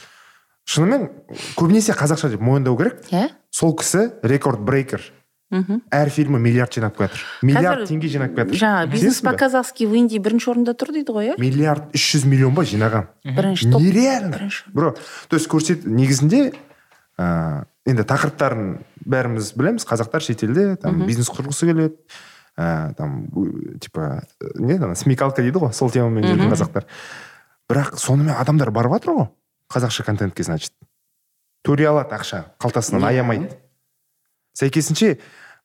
[0.67, 1.10] шынымен
[1.58, 3.06] көбінесе қазақша деп мойындау керек.
[3.12, 3.30] Иә?
[3.51, 5.13] Сол кісі рекорд брейкер.
[5.47, 5.80] Мхм.
[5.95, 9.93] Әр фильмі миллиард жинап келатыр миллиард Қазір теңге жинап келатыр жаңағы бизнес по казахски в
[9.95, 11.36] индии бірінші орында тұр дейді ғой иә?
[11.39, 13.08] Миллиард үш жүз миллион ба жинаған?
[13.23, 13.80] Бірінші топ.
[13.80, 14.49] Нереально.
[14.75, 16.51] Бро то есть көрсет негізінде
[17.15, 19.88] ә, енді тақырыптарын бәріміз білеміз.
[19.88, 21.95] Қазақтар шетелде там бизнес құрғысы келеді
[22.60, 23.32] ә, там
[23.80, 24.27] типа
[24.60, 26.91] не ана смекалка дейді ғой сол темамен жүрген қазақтар.
[27.71, 29.30] Бірақ сонымен адамдар барып жатыр ғой.
[29.71, 30.71] Қазақша контентке значит.
[31.65, 33.08] Төре алады ақша қалтасынан Иә.
[33.19, 33.49] аямайды.
[34.58, 35.17] Сәйкесінше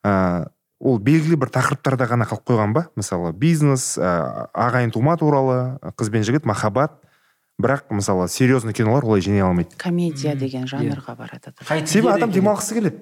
[0.04, 0.48] ә,
[0.80, 2.86] ол белгілі бір тақырыптарда ғана қалып қойған ба?
[2.98, 6.98] Мысалы бизнес ә, ағайын тума туралы қыз бен жігіт махаббат.
[7.62, 9.76] Бірақ мысалы серьезный кинолар олай жинай алмайды.
[9.76, 10.72] Комедия деген Иә.
[10.72, 11.52] жанрға барады
[11.86, 12.98] себебі адам де демалғысы келеді.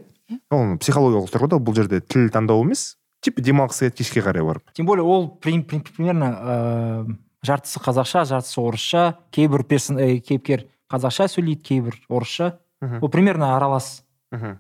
[0.51, 4.63] Ол психологиялық тұрғыда бұл жерде тіл таңдау емес типа демалғысы келеді кешке қарай барып.
[4.75, 10.67] Тем более ол при- при- примерно ыыы жартысы қазақша жартысы орысша кейбір персон ә, кейіпкер
[10.91, 12.59] қазақша сөйлейді кейбір орысша.
[13.01, 14.03] Ол примерно аралас.
[14.33, 14.59] Мхм.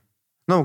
[0.51, 0.65] Ну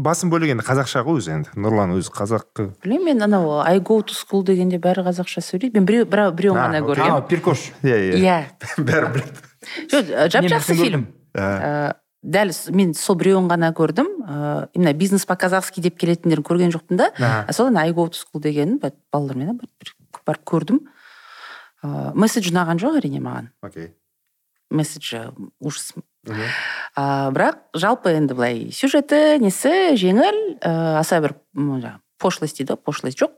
[0.00, 1.50] басым бөлігі енді қазақша ғой өзі енді.
[1.60, 5.76] Нұрлан өзі қазақ білемін мен анау i go to school дегенде бәрі қазақша сөйлейді.
[5.76, 7.66] Мен біреу бірақ біреуін ғана көргенмін перкош.
[7.84, 8.16] Иә иә.
[8.22, 8.38] Иә.
[8.88, 9.44] Бәрі біледі.
[9.92, 11.04] Жоқ жап жақсы фильм.
[11.36, 11.92] Ә,
[12.24, 14.08] дәл мен сол біреуін ғана көрдім.
[14.24, 17.10] Ыыы именно бизнес по казахски деп келетіндерін көрген жоқпын да.
[17.18, 17.44] Аха.
[17.48, 19.60] а содан i go to school дегенін ба- балалармен
[20.26, 20.80] барып көрдім.
[21.84, 23.52] Ыыы месседж ұнаған жоқ әрине маған.
[23.62, 23.92] Окей.
[24.70, 25.94] Месседжі ужас.
[26.96, 32.82] А, бірақ жалпы енді былай сюжеті несі жеңіл ә, аса бір жаңағы пошлость дейді ғой
[32.82, 33.36] пошлость жоқ.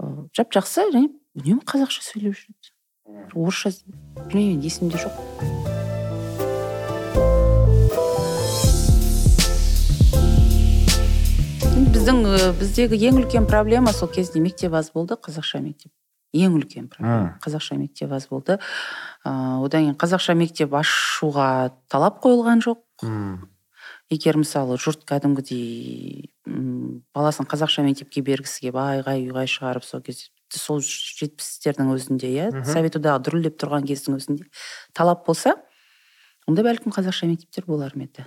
[0.00, 2.72] Ә, жап жақсы және үнемі қазақша сөйлеп жүреді
[3.36, 3.74] орысша
[4.30, 5.20] білмеймін есімде жоқ.
[11.92, 15.92] Біздің ә, біздегі ең үлкен проблема сол кезде мектеп аз болды қазақша мектеп.
[16.36, 17.36] Ең үлкен проблема.
[17.44, 18.58] Қазақша мектеп аз болды.
[19.24, 22.82] Ыыы одан кейін қазақша мектеп ашуға талап қойылған жоқ.
[23.04, 23.48] М.
[24.10, 26.30] егер мысалы жұрт кәдімгідей
[27.12, 32.96] баласын қазақша мектепке бергісі келіп айғай ұйғай шығарып сол кезде сол жетпістердің өзінде иә совет
[32.96, 34.48] одағы дүрілдеп тұрған кездің өзінде
[34.96, 35.54] талап болса
[36.48, 38.24] онда бәлкім қазақша мектептер болар ма еді?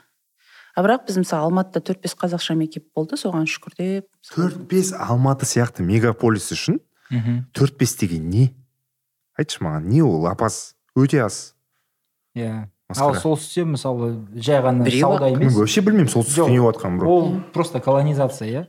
[0.76, 4.08] А бірақ біз мысалы алматыда төрт бес қазақша мектеп болды соған шүкір деп.
[4.30, 6.78] Төрт бес алматы сияқты мегаполис үшін
[7.54, 8.54] төрт бес деген не?
[9.38, 10.28] Айтшы маған не ол?
[10.28, 11.56] Апас өте аз.
[12.36, 12.68] Иә.
[12.98, 15.56] Ал солтүстікте мысалы жай ғана сауда емес?
[15.56, 17.10] Вообще білмеймін солтүстікте не болып жатқанын бро.
[17.10, 18.68] ол просто колонизация иә?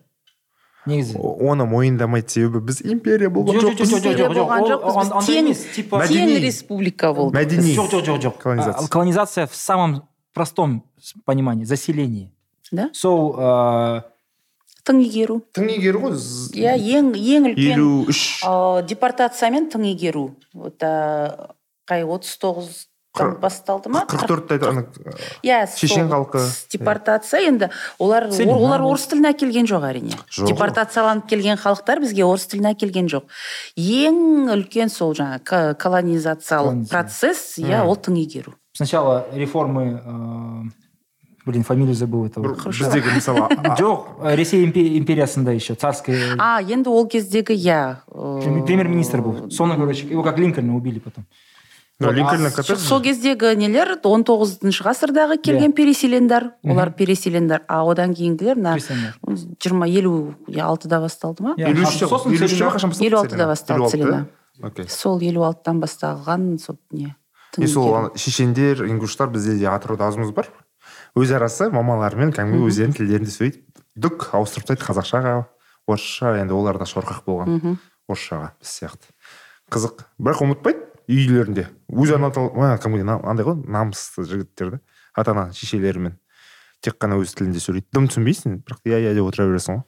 [0.87, 1.18] Негізі.
[1.18, 4.35] Оны мойындамайды себебі біз империя болған жоқ жоқ жоқпыз жоқ
[4.70, 7.74] жоқ тең- республика болды мәдени.
[7.74, 8.38] Жоқ жоқ жоқ жоқ.
[8.38, 8.88] Колонизация.
[8.88, 10.85] Колонизация в самом простом
[11.24, 12.33] понимании заселение
[12.72, 12.90] да?
[12.92, 14.02] Сол ыыы
[14.87, 16.16] тың игеру тың игеру ғой
[16.59, 18.42] иә ең ең үлкен елу үш.
[18.45, 22.81] Ә, депортациямен тың игеру вот қай отыз тоғыз
[23.42, 24.07] басталды ма?
[24.09, 24.87] Қырық төртте ана
[25.45, 26.40] иә шешен халқы.
[26.73, 27.68] депортация енді
[27.99, 30.16] олар олар орыс тілін әкелген жоқ әрине.
[30.33, 30.47] Жоқ.
[30.49, 33.29] депортацияланып келген халықтар бізге орыс тілін әкелген жоқ.
[33.77, 36.88] Ең үлкен сол жаңағы ко- колонизациялық Колонизация.
[36.88, 40.82] процесс иә ол тың игеру сначала реформы э,
[41.46, 42.55] блин фамилию забыл этого.
[42.55, 46.37] Біздегі мысалы жоқ ресей импе- империясында еще царская.
[46.38, 49.50] А енді ол кездегі иә э, премьер-министр был.
[49.50, 51.26] Соны короче его как линкольна убили потом.
[52.00, 53.96] Линкольн сол кездегі нелер?
[54.02, 58.78] 19 тоғызыншы ғасырдағы келген переселендар олар переселендар а одан кейінгілер мына
[59.62, 61.55] жиырма елу алтыда басталды ма?
[61.57, 61.87] Елу
[63.00, 64.26] елу алтыда басталды целина
[64.62, 64.88] окей.
[64.88, 67.14] Сол елу алтыдан басталған сол не
[67.66, 70.48] сол шешендер ингуштар бізде де атырауда азымыз бар.
[71.18, 75.35] Өзарасы мамаларымен кәдімгі өздерінің тілдерінде сөйтіп дүк ауыстырып тастайды қазақшаға
[75.87, 77.77] орысша енді олар да шорқақ болған.
[78.09, 79.12] Орысшаға біз сияқты.
[79.72, 80.07] Қызық.
[80.18, 81.68] Бірақ ұмытпайды үйлерінде.
[81.92, 84.81] Өз ана кәдімгідей андай ғой намысты жігіттер да
[85.14, 86.16] ата ана шешелерімен.
[86.81, 87.88] Тек қана өз тілінде сөйлейді.
[87.92, 89.85] Дым түсінбейсің бірақ иә иә деп отыра бересің ғой.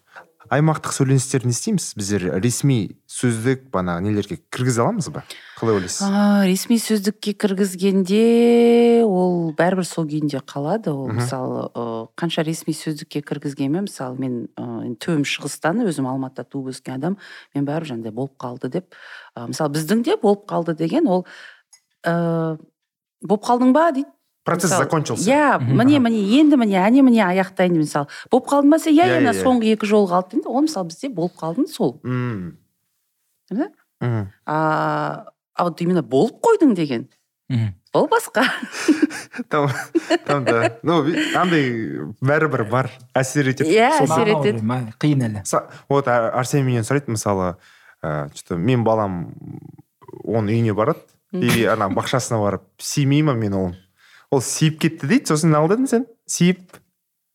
[0.53, 5.23] Аймақтық сөйленістер не істейміз біздер ресми сөздік бағанағы нелерге кіргізе аламыз ба?
[5.57, 6.05] Қалай ойлайсыз?
[6.05, 10.93] А, ресми сөздікке кіргізгенде ол бәрібір сол күйінде қалады.
[10.93, 11.69] Ол мысалы
[12.21, 17.19] қанша ресми сөздікке кіргізгенмен мысалы мен ы, енді түбім шығыстан өзім алматыда туып өскен адам
[17.55, 18.93] мен бәрібір жаңағыдай болып қалды деп.
[19.37, 21.27] Ы, мысалы біздің де болып қалды деген ол
[22.05, 22.59] ыыы
[23.25, 23.91] болып қалдың ба?
[23.93, 24.11] дейді.
[24.45, 25.31] Процесс Мысалы, закончился.
[25.31, 28.07] иә міне міне енді міне әне міне аяқтайын мысалы.
[28.31, 29.33] Болып қалдың ба десе иә иә.
[29.43, 30.47] соңғы екі жол қалды дейді.
[30.49, 32.01] Ол мысалы бізде болып қалдың сол.
[32.05, 32.59] М.
[33.51, 33.69] Да?
[34.01, 34.29] Мгм.
[34.47, 35.25] а
[35.57, 37.09] а вот именно болып қойдың деген.
[37.49, 37.75] Мгм.
[37.95, 38.43] ол басқа.
[39.49, 39.69] Там
[40.27, 40.79] там да.
[40.83, 41.03] Ну
[41.35, 42.91] андай бәрібір бар.
[43.15, 44.63] Әсер етеді Иә, әсер етеді.
[44.63, 45.43] ма- қиын әлі.
[45.89, 47.57] Вот арсен менен сұрайды мысалы
[48.03, 49.35] ә, что мен балам
[50.25, 51.01] оның үйіне барады
[51.33, 53.77] и ана бақшасына барып сүймей ма мен оны
[54.35, 56.07] ол сүйіп кетті дейді сосын не алдың сен?
[56.31, 56.79] Сүйіп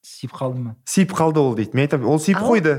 [0.06, 2.74] сүйіп қалды ма сүйіп қалды ол дейді мен айтамын ол ол- қойды.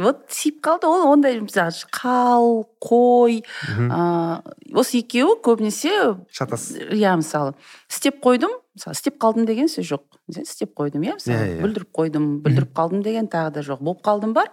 [0.00, 3.42] вот сүйіп қалды ол ондай мысалы қал қой
[3.90, 4.42] а,
[4.74, 6.72] осы екеуі көбінесе шатас.
[6.76, 7.54] иә мысалы
[7.88, 10.02] істеп қойдым мысалы істеп қалдым деген сөз жоқ.
[10.28, 11.62] Істеп қойдым иә мысалы Иә, иә.
[11.64, 13.80] бүлдіріп қойдым бүлдіріп қалдым деген тағы да жоқ.
[13.80, 14.48] Болып қалдым бар.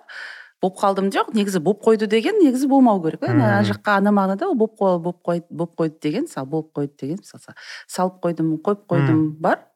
[0.66, 3.32] Болып қалдым жоқ негізі болып қойды деген негізі болмау керек қой.
[3.38, 6.94] Ана жаққа ана мағынада ол болып қой болып қойды болып қойды деген мысалы болып қойды
[7.02, 7.56] деген мысалы
[7.88, 9.68] салып қойдым қойып қойдым бар.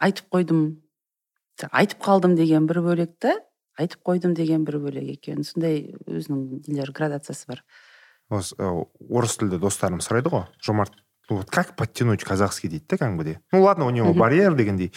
[0.00, 0.62] Айтып қойдым
[1.70, 3.36] айтып қалдым деген бір бөлек та
[3.78, 5.44] айтып қойдым деген бір бөлек екен.
[5.44, 7.64] Сондай өзінің нелері градациясы бар.
[8.30, 8.70] Осы ә,
[9.10, 10.46] орыс тілді достарым сұрайды ғой.
[10.62, 10.94] Жомарт
[11.28, 13.38] вот как подтянуть казахский дейді да кәдімгідей.
[13.52, 14.92] Ну ладно у него барьер дегендей.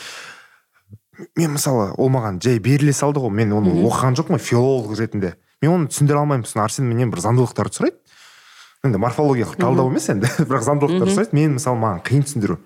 [1.36, 3.32] Мен мысалы ол маған жай беріле салды ғой.
[3.34, 5.36] Мен оны оқыған жоқпын филолог ретінде.
[5.62, 6.46] Мен оны түсіндіре алмаймын.
[6.46, 7.98] Сосын арсен менен бір заңдылықтарды сұрайды.
[8.86, 11.38] Енді морфологиялық талдау емес енді бірақ заңдылықтарды сұрайды.
[11.38, 12.60] Мен мысалы маған қиын түсіндіру.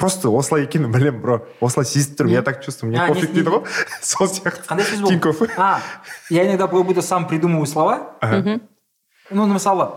[0.00, 1.36] Просто осылай екенін білемін бро.
[1.60, 2.32] Осылай сезіп тұрмын.
[2.34, 3.62] Я так чувствую мне пофиг не- дейді ғой.
[4.02, 4.64] Сол сияқты.
[4.66, 5.14] Қандай сөз болды?
[5.14, 5.80] тинькофф а
[6.30, 8.16] я иногда как будто сам придумываю слова.
[8.20, 8.60] Ага.
[9.30, 9.92] ну мысалы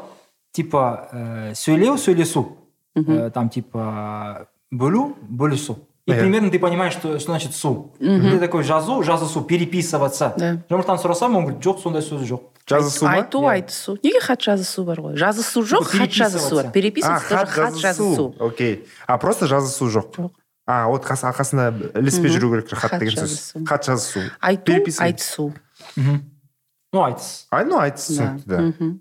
[0.51, 2.57] типа э, сөйлеу сөйлесу.
[2.95, 6.19] Э, там типа бөлу бөлісу и Иә.
[6.19, 7.93] примерно ты понимаешь что, что значит су.
[7.99, 8.31] Мгм.
[8.31, 10.33] ты такой жазу жазысу переписываться.
[10.37, 10.61] Да.
[10.69, 13.13] жомарттан сұрасам он говорит жоқ сондай сөз жоқ жазысу ма?
[13.13, 15.15] Айту айтысу неге хат жазысу бар ғой?
[15.17, 16.71] Жазысу жоқ хат жазысу бар.
[16.71, 17.29] Переписываться.
[17.29, 18.85] Тоже хат жазысу окей.
[19.07, 20.15] А просто жазысу жоқ?
[20.15, 20.31] Жоқ.
[20.67, 22.37] А вот қас- арқасында іліспей Мгм.
[22.37, 23.65] жүру керек хат Хат деген сөз.
[23.67, 25.53] хат жазысу айту айтысу
[25.95, 26.21] Мгм.
[26.93, 27.45] ну айтыс.
[27.51, 28.37] А ну айтыс да.
[28.37, 28.93] түсінікті да.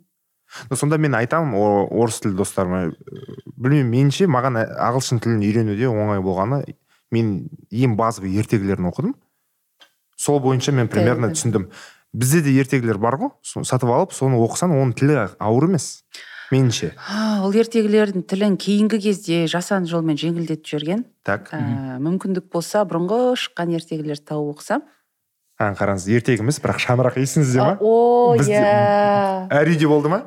[0.71, 1.55] Ну, сонда мен айтамын
[1.91, 2.93] орыс тілді достарыма.
[3.59, 6.65] Білмеймін меніңше маған ағылшын тілін үйренуде оңай болғаны
[7.13, 9.17] мен ең базовый ертегілерін оқыдым.
[10.17, 11.69] Сол бойынша мен примерно түсіндім.
[12.15, 13.35] Бізде де ертегілер бар ғой.
[13.43, 16.05] Сатып алып соны оқысаң оның тілі ауыр емес
[16.55, 16.93] меніңше.
[17.45, 21.05] Ол ертегілердің тілін кейінгі кезде жасанды жолмен жеңілдетіп жіберген.
[21.27, 24.85] Так ә, мүмкіндік болса бұрынғы шыққан ертегілерді тауып оқысам.
[25.59, 27.75] А қараңыз ертегі емес бірақ шаңырақ есіңізде ма?
[27.81, 29.49] О иә.
[29.55, 30.25] әр үйде болды ма?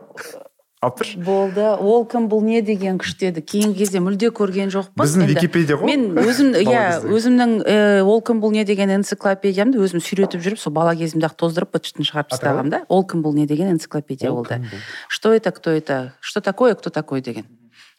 [0.82, 1.20] Алып тұршы.
[1.26, 1.64] Болды.
[1.82, 5.34] Ол кім бұл не деген күшті еді кейінгі кезде мүлде көрген жоқпын біздің енді.
[5.34, 5.90] Википедия ғой.
[5.90, 10.76] Мен өзім иә өзімнің э, ол кім бұл не деген энциклопедиямды өзім сүйретіп жүріп сол
[10.78, 12.38] бала кезімде ақ тоздырып бытыштан шығарып Атауы?
[12.38, 12.84] тастағанмын да.
[12.94, 14.62] Ол кім бұл не деген энциклопедия Ол болды
[15.10, 16.14] что это кто это?
[16.20, 17.50] Что такое кто такой деген.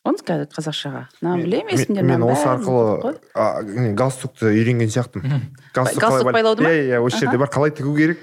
[0.07, 1.03] Оны қазір қазақшаға.
[1.21, 2.03] Мына білемін есімде?
[2.07, 5.51] мен осы арқылы галстукты үйренген сияқтымын.
[5.75, 6.71] Галстук байлауды ма?
[6.71, 7.51] иә иә осы жерде бар.
[7.51, 8.23] Қалай тігу керек?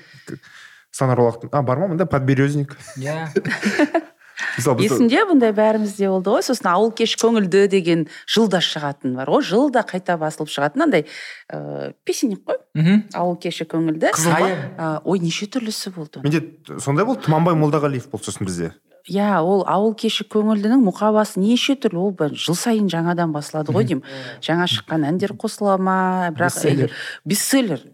[0.95, 2.77] Санарлықтың а бар ма мында подберезник?
[2.95, 3.27] Иә.
[4.57, 6.45] есімде бұндай бәрімізде болды ғой.
[6.45, 9.43] Сосын ауыл кеш көңілді деген жылда шығатын бар ғой.
[9.45, 10.85] Жылда қайта басылып шығатын.
[10.87, 11.05] Андай
[11.51, 12.59] ыыы песенник қой.
[12.75, 13.03] Мхм.
[13.13, 16.23] Ауыл кеші көңілді Қызыл ой неше түрлісі болды.
[16.23, 16.43] Менде
[16.79, 17.27] сондай болды.
[17.27, 18.73] Тұманбай молдағалиев болды сосын бізде.
[19.05, 22.07] Иә ол ауыл кеші көңілдінің мұқабасы неше түрлі.
[22.07, 24.03] Ол жыл сайын жаңадан басылады ғой деймін.
[24.41, 26.31] Жаңа шыққан әндер қосыла ма?
[26.33, 26.89] Бірақ
[27.25, 27.85] Бестселлер.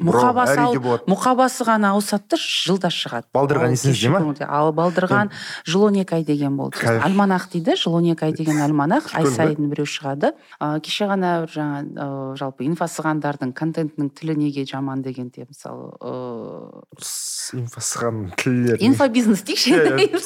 [0.00, 3.28] Мұқабасы мұқабасы ғана ауысады да жылда шығады.
[3.36, 4.20] Балдырған есіңізде ма?
[4.48, 5.30] ал балдырған
[5.68, 6.80] жыл он екі ай деген болды.
[6.86, 10.32] Альманах дейді жыл он екі ай деген альманах ай сайын біреу шығады.
[10.60, 12.08] Ә, кеше ғана бір жаңа ә,
[12.40, 19.76] жалпы инфосығандардың контентінің тілі неге жаман дегенде мысалы ыыы инфосыған тілдер инфобизнес дейікші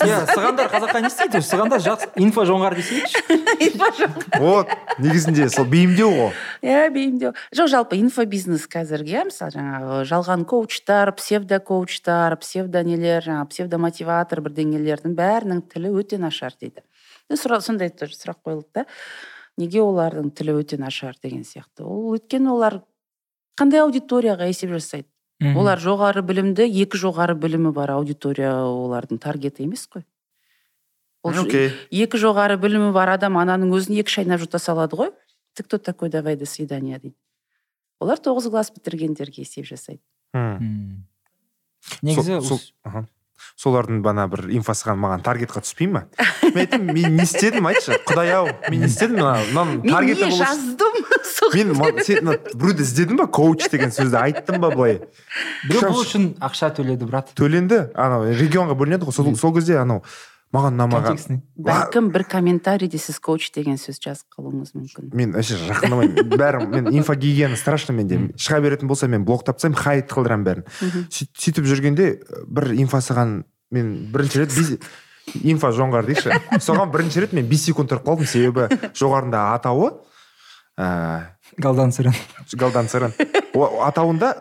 [0.04, 1.40] Иә, сығандар қазаққа не істейді?
[1.44, 4.38] Сығандар жақсы инфо жоңғар жоқ.
[4.38, 6.32] вот негізінде сол бейімдеу ғой.
[6.62, 7.32] Иә бейімдеу.
[7.54, 14.40] Жоқ жалпы инфобизнес қазіргі иә мысалы жаңағы жалған коучтар псевдо коучтар псевдо нелер жаңағы псевдомотиватор
[14.44, 16.84] бірдеңелердің бәрінің тілі өте нашар дейді.
[17.32, 18.86] Сондай тоже сұрақ қойылды да.
[19.56, 21.84] Неге олардың тілі өте нашар деген сияқты.
[21.84, 22.80] Ол өйткені олар
[23.58, 25.08] қандай аудиторияға есеп жасайды?
[25.54, 30.04] Олар жоғары білімді екі жоғары білімі бар аудитория олардың таргеті емес қой.
[31.24, 31.72] Ол окей.
[31.90, 35.12] екі жоғары білімі бар адам ананың өзін екі шайнап жұта салады ғой.
[35.54, 37.16] Ты кто такой давай до свидания дейді.
[38.00, 40.00] Олар тоғыз класс бітіргендерге есеп жасайды.
[40.34, 41.04] Мм.
[42.02, 43.04] негізі Сол-
[43.60, 46.04] солардың бана бір инфосыған маған таргетқа түспей ма?
[46.42, 49.20] Мен айттым мен не істедім айтшы құдай ау мен не істедім
[49.84, 50.96] мен не жаздым
[51.54, 55.00] мен сен біреуді іздедің ба коуч деген сөзді айттым ба былай?
[55.68, 57.34] Біреу бұл үшін ақша төледі брат.
[57.36, 60.02] Төленді анау регионға бөлінеді ғой сол, сол кезде анау
[60.54, 65.10] маған ұнамаған бәлкім бір комментарийде сіз коуч деген сөз жазып қалуыңыз мүмкін.
[65.18, 68.20] Мен вообще жақындамаймын бәрі мен инфогигиена страшно менде.
[68.38, 70.68] Шыға беретін болса мен блоктап тастаймын хайт қылдырамын бәрін.
[71.10, 72.08] Сөйтіп жүргенде
[72.46, 73.42] бір инфосыған
[73.74, 74.54] мен бірінші рет
[75.42, 76.38] инфо жоңғар дейікші.
[76.62, 79.90] Соған бірінші рет мен бес секунд тұрып қалдым себебі жоғарында атауы
[80.78, 81.22] ыыы
[81.62, 82.14] галдан сырын
[82.58, 83.12] галдан сырын
[83.54, 84.32] О- атауында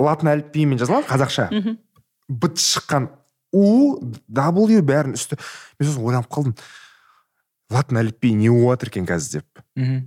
[0.00, 1.48] латын әліпбиімен жазылған қазақша.
[2.32, 3.10] Быт шыққан
[3.52, 5.38] у w бәрін үсті.
[5.78, 6.56] Мен сосын ойланып қалдым.
[7.72, 9.62] Латын әліпбиі не болып жатыр екен қазір деп.
[9.76, 10.02] Мгм.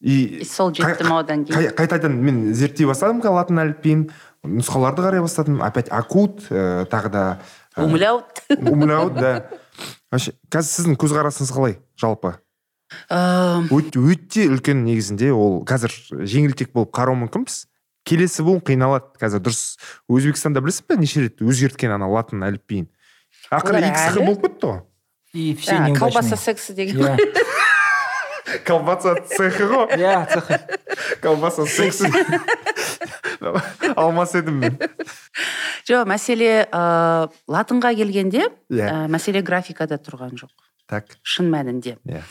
[0.00, 1.54] и сол жетті ма одан кейін?
[1.58, 4.10] қай- қайтадан мен зерттей бастадым латын әліпбиін
[4.46, 5.60] нұсқаларды қарай бастадым.
[5.62, 7.40] Опять акут ә, тағы да
[7.76, 8.42] ә, умляут.
[8.48, 9.50] Умляут да.
[10.12, 12.36] Вообще қазір сіздің көзқарасыңыз қалай жалпы?
[13.10, 15.92] Өте, өте үлкен негізінде ол қазір
[16.24, 17.66] жеңілтек болып қарау мүмкінбіз
[18.08, 19.12] келесі буын қиналады.
[19.20, 19.76] Қазір дұрыс.
[20.08, 22.88] Өзбекстанда білесің бе неше рет өзгерткен ана латын әліпбиін?
[23.52, 24.24] Ақыры XH әлі?
[24.26, 24.80] болып кетті ғой.
[25.34, 27.16] И все неудачные колбаса сексы деген иә.
[28.66, 29.98] колбаса цехы ғой.
[30.00, 30.58] Иә цехы.
[31.20, 32.08] Колбаса секси
[33.96, 34.78] алмас едім мен.
[35.88, 38.88] Жоқ мәселе ыыы латынға келгенде иә.
[38.88, 40.52] ә, мәселе графикада тұрған жоқ.
[40.88, 41.18] Так.
[41.22, 41.96] шын мәнінде.
[42.08, 42.22] Иә.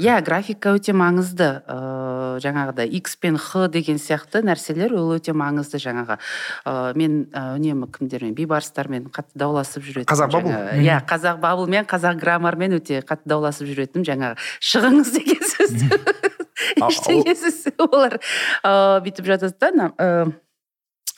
[0.00, 1.62] иә графика өте маңызды.
[1.68, 6.16] Ыыы жаңағыдай x пен х деген сияқты нәрселер ол өте маңызды жаңағы.
[6.64, 10.56] Ыыы мен ы, үнемі кімдермен бейбарыстармен қатты дауласып жүретінмін Қазақ бабыл?
[10.80, 16.00] иә қазақ бабыл мен қазақ граммармен өте қатты дауласып жүретінмін жаңағы шығыңыз деген сөзді
[16.80, 18.16] А- ештеңесіз олар
[18.64, 19.92] ыыы бүйтіп жатады да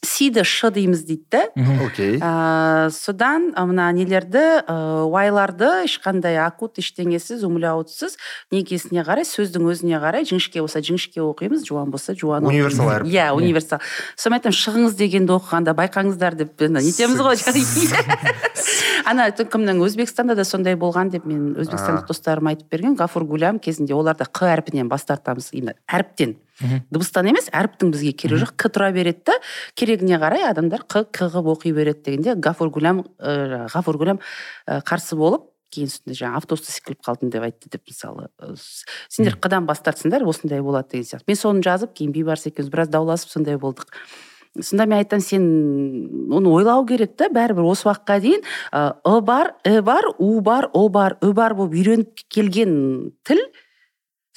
[0.03, 1.27] сиді ш дейміз дейді.
[1.31, 1.45] Да
[1.85, 2.19] окей.
[2.23, 8.17] Ә, содан мына нелерді ә, уайларды ешқандай акут ештеңесіз умляутсыз
[8.55, 12.55] негесіне қарай сөздің өзіне қарай жіңішке болса жіңішке оқимыз жуан болса жуан оқимыз.
[12.55, 13.11] Универсал әріп.
[13.11, 13.83] иә универсал.
[14.17, 17.37] Соны айтамын шығыңыз дегенді оқығанда байқаңыздар деп нетеміз ғой
[19.09, 22.09] ана кімнің өзбекстанда да сондай болған деп мен өзбекстандық А.
[22.11, 26.37] достарым айтып берген гафур гулям кезінде оларда қ әрпінен бас тартамыз именно әріптен.
[26.61, 26.81] Мгм.
[26.91, 28.57] дыбыстан емес әріптің бізге керегі жоқ.
[28.59, 29.37] К тұра береді да
[29.79, 34.19] керегіне қарай адамдар қ к қылып оқи береді дегенде гафур гулям ә, гафур гулям
[34.67, 39.37] ә, қарсы болып кейін сондай жаңағы автобуста секіріп қалдым деп айтты деп мысалы с- сендер
[39.37, 41.29] қыдан бас тартсыңдар осындай болады деген сияқты.
[41.29, 43.85] Мен соны жазып кейін бейбарыс екеуміз біраз дауласып сондай болдық.
[44.59, 45.45] Сонда мен айтамын сен
[46.33, 48.43] оны ойлау керек та бәрібір осы уақытқа дейін
[48.73, 53.39] ы ы бар і бар у бар о бар ү бар болып үйреніп келген тіл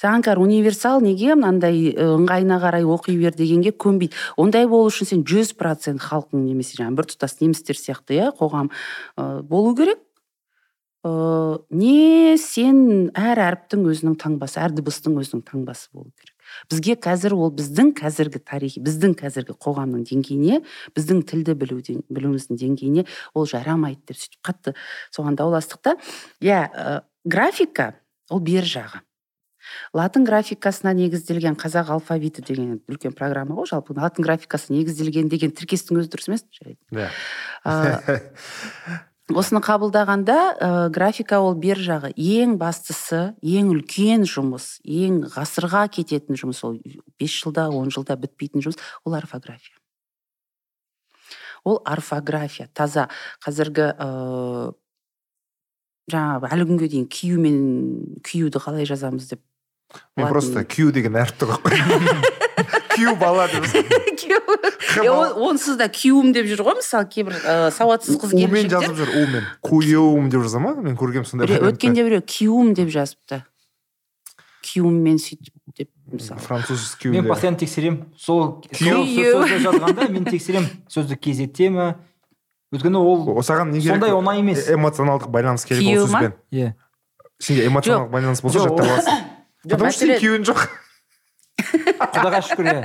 [0.02, 4.16] қазір универсал неге мынандай ы, ыңғайына қарай оқи бер дегенге көнбейді.
[4.36, 8.72] Ондай болу үшін сен жүз процент халықтың немесе жаңағы біртұтас немістер сияқты иә қоғам
[9.16, 10.02] ы, болу керек.
[11.06, 16.34] Ы не сен әр әріптің өзінің таңбасы әр дыбыстың өзінің таңбасы болу керек.
[16.70, 20.60] Бізге қазір ол біздің қазіргі тарихи біздің қазіргі қоғамның деңгейіне
[20.96, 24.74] біздің тілді білуден білуіміздің деңгейіне ол жарамайды деп сөйтіп қатты
[25.14, 25.96] соған дауластық та.
[26.42, 27.94] Иә ы, графика
[28.30, 29.00] ол бер жағы.
[29.94, 36.02] Латын графикасына негізделген қазақ алфавиті деген үлкен программа ғой жалпы латын графикасына негізделген деген тіркестің
[36.02, 37.08] өзі дұрыс емес жарайды?
[37.64, 39.00] Ы,
[39.30, 46.38] осыны қабылдағанда ә, графика ол бер жағы ең бастысы ең үлкен жұмыс ең ғасырға кететін
[46.38, 46.80] жұмыс ол
[47.18, 49.78] бес жылда он жылда бітпейтін жұмыс ол орфография.
[51.64, 53.08] Ол орфография таза.
[53.44, 54.72] Қазіргі ыыы
[56.10, 57.58] жаңағы әлі күнге дейін кию мен
[58.26, 59.40] күюді қалай жазамыз деп
[60.16, 62.42] мен просто кю деген әріпті қойып қойдым
[62.96, 63.64] кю бала деп
[65.36, 69.14] онсыз да кюум деп жүр ғой мысалы кейбір ә, сауатсыз қыз умен келіншектер жазып жүр
[69.22, 69.48] умен.
[69.64, 70.74] Куеум деп жаза ма?
[70.76, 73.42] Мен көргенмін сондай өткенде біреу кюум деп жазыпты.
[74.62, 76.40] Кюуммен сөйтіп деп мысалы.
[76.44, 81.94] Француз кю мен постоянно тексеремін сол сөзді жазғанда мен тексеремін сөзді кезекте ме?
[82.72, 83.98] өйткені ол саған не керек?
[83.98, 84.68] сондай оңай емес.
[84.68, 86.36] Э- эмоционалдық байланыс керек ол сөзбен.
[86.52, 86.72] Иә
[87.42, 89.31] сенде эмоционалдық байланыс болса жаттап аласың.
[89.64, 90.60] Жоқ, потому что сен мәселе- күйеуің жоқ
[92.12, 92.80] құдайға шүкір иә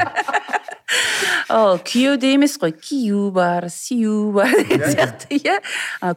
[1.49, 5.55] ол күйеуде емес қой кию бар сию бар деген сияқты иә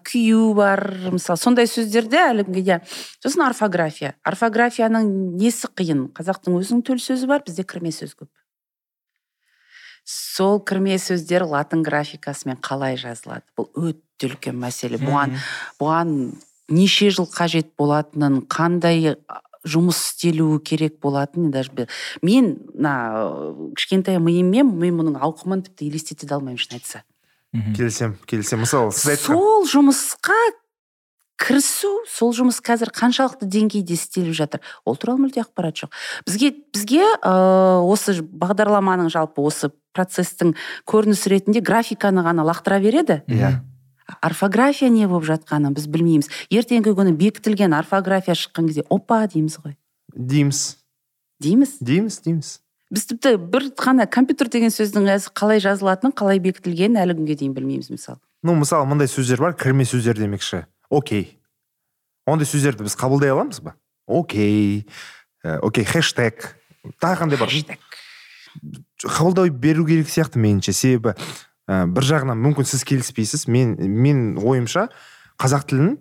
[0.04, 0.82] күю бар
[1.14, 2.78] мысалы сондай сөздерде әлі күнге иә
[3.22, 4.14] сосын орфография.
[4.26, 5.08] Орфографияның
[5.38, 6.08] несі қиын?
[6.16, 8.28] Қазақтың өзінің төл сөзі бар бізде кірме сөз көп.
[10.04, 13.46] Сол кірме сөздер латын графикасымен қалай жазылады?
[13.56, 14.98] Бұл өте үлкен мәселе.
[14.98, 15.36] Бұған
[15.80, 16.16] бұған
[16.68, 19.14] неше жыл қажет болатынын қандай
[19.66, 21.88] жұмыс істелуі керек болатынын даже бі-
[22.22, 27.02] мен мына кішкентай миыммен мен мұның ауқымын тіпті елестете де алмаймын шын айтса.
[27.52, 30.38] Келісемін келісемін мысалы сіз айтқан сол жұмысқа
[31.40, 35.90] кірісу сол жұмыс қазір қаншалықты деңгейде істеліп жатыр ол туралы мүлде ақпарат жоқ.
[36.28, 40.52] Бізге бізге ыыы осы бағдарламаның жалпы осы процесстің
[40.86, 43.22] көрінісі ретінде графиканы ғана лақтыра береді.
[43.26, 43.56] Иә.
[44.22, 46.30] Орфография не болып жатқанын біз білмейміз.
[46.50, 49.76] Ертеңгі күні бекітілген орфография шыққан кезде опа дейміз ғой.
[50.14, 50.78] Дейміз.
[51.40, 51.78] Дейміз?
[51.80, 52.60] Дейміз дейміз.
[52.90, 57.54] Біз тіпті бір ғана компьютер деген сөздің өзі қалай жазылатынын қалай бекітілгенін әлі күнге дейін
[57.54, 58.18] білмейміз мысалы.
[58.42, 60.64] Ну мысалы мындай сөздер бар кірме сөздер демекші.
[60.90, 61.38] Окей.
[62.26, 63.76] Ондай сөздерді біз қабылдай аламыз ба?
[64.06, 64.88] Окей.
[65.44, 66.56] Э, окей хэштег.
[66.98, 67.54] Тағы қандай бар?
[69.06, 70.74] Қабылдай беру керек сияқты меніңше.
[70.74, 71.14] Себебі
[71.70, 73.46] ә, бір жағынан мүмкін сіз келіспейсіз.
[73.46, 74.88] Мен мен ойымша
[75.40, 75.92] қазақ тілін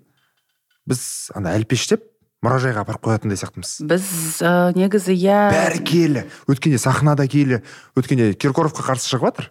[0.89, 1.03] біз
[1.37, 2.07] ана әлпештеп
[2.45, 3.75] мұражайға апарып қоятындай сияқтымыз.
[3.85, 4.09] Біз
[4.41, 5.39] ә, негізі иә.
[5.53, 7.61] Бәрі киелі өткенде сахнада киелі
[7.99, 9.49] өткенде киркоровқа қарсы шығып жатыр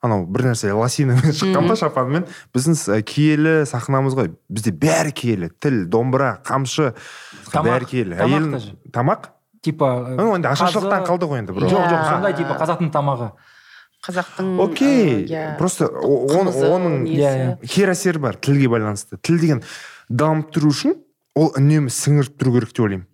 [0.00, 2.24] анау бір нәрсе лосинамен шыққан ба шапанмен.
[2.56, 4.30] Біздің с- киелі сахнамыз ғой.
[4.48, 6.94] Бізде бәрі киелі тіл домбыра қамшы.
[7.52, 8.72] Тамақ- бәрі киелі даже.
[8.94, 9.28] тамақ?
[9.60, 12.08] Типа э, ну енді ашаршылықтан қалды ғой енді жоқ жоқ Иә.
[12.14, 13.26] сондай типа қазақтың тамағы.
[14.04, 17.20] Қазақтың окей ә, иә, просто оның несі.
[17.20, 17.68] Иә, иә.
[17.68, 19.18] кері әсері бар тілге байланысты.
[19.20, 19.62] Тіл деген
[20.08, 20.96] дамып тұру үшін
[21.36, 23.06] ол үнемі сіңіріп тұру керек деп ойлаймын.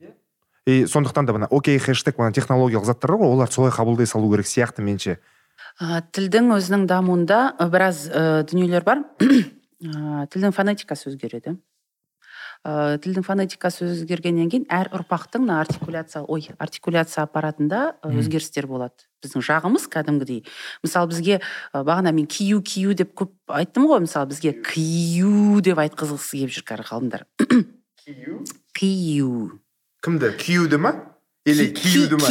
[0.67, 4.31] И сондықтан да мына окей хэштег мына технологиялық заттар бар ғой олар солай қабылдай салу
[4.33, 5.19] керек сияқты меніңше.
[5.81, 9.05] Ә, тілдің өзінің дамуында ы, біраз ә, дүниелер бар.
[9.77, 11.59] Ә, тілдің фонетикасы өзгереді.
[12.67, 18.19] Ә, тілдің фонетикасы өзгергеннен кейін әр ұрпақтың мына артикуляция ой артикуляция аппаратында Мгм.
[18.19, 19.07] өзгерістер болады.
[19.23, 20.43] Біздің жағымыз кәдімгідей.
[20.83, 24.03] Мысалы бізге ы, бағана мен кию кию деп көп айттым ғой.
[24.03, 25.61] Мысалы бізге кию.
[25.63, 27.23] деп айтқызғысы келіп жүр қазір ғалымдар.
[28.75, 29.61] Кию?
[30.03, 30.33] Кімді?
[30.39, 30.93] Киюді ма?
[31.47, 32.27] Или Ки- киюді ма?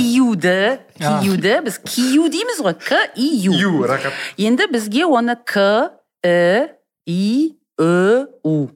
[0.99, 2.75] киюді біз кию дейміз ғой.
[2.75, 4.13] К и ю ю рахат.
[4.37, 5.91] Енді бізге оны к
[6.27, 6.71] і
[7.07, 8.67] и у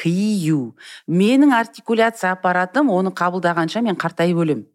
[0.00, 0.76] кию
[1.06, 4.68] менің артикуляция аппаратым оны қабылдағанша мен қартайып өлемін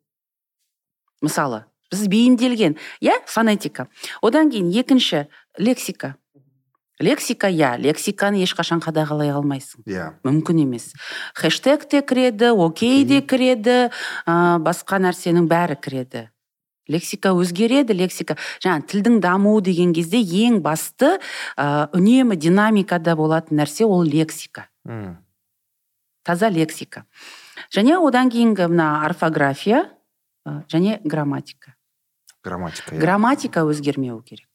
[1.26, 3.88] мысалы біз бейімделген иә фонетика.
[4.21, 5.26] Одан кейін екінші
[5.59, 6.15] лексика.
[6.99, 9.84] Лексика иә лексиканы ешқашан қадағалай алмайсың.
[9.86, 10.13] Иә.
[10.23, 10.93] Мүмкін емес.
[11.36, 13.91] Хэштег те кіреді окей де кіреді
[14.26, 16.30] ә, басқа нәрсенің бәрі кіреді.
[16.88, 21.17] Лексика өзгереді лексика жаңа тілдің дамуы деген кезде ең басты
[21.57, 24.69] ә, үнемі динамикада болатын нәрсе ол лексика.
[24.86, 25.17] М.
[26.23, 27.05] таза лексика
[27.73, 29.89] және одан кейінгі мына орфография
[30.45, 31.73] және грамматика
[32.43, 32.99] грамматика иә.
[32.99, 34.47] грамматика өзгермеуі керек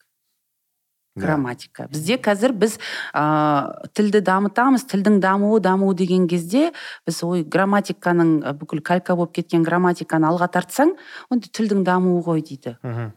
[1.17, 1.23] Иә.
[1.27, 2.79] грамматика бізде қазір біз
[3.13, 6.71] ә, тілді дамытамыз тілдің дамуы дамуы деген кезде
[7.07, 10.95] біз ой грамматиканың бүкіл калька болып кеткен грамматиканы алға тартсаң
[11.31, 13.13] онда тілдің дамуы ғой дейді Мгм.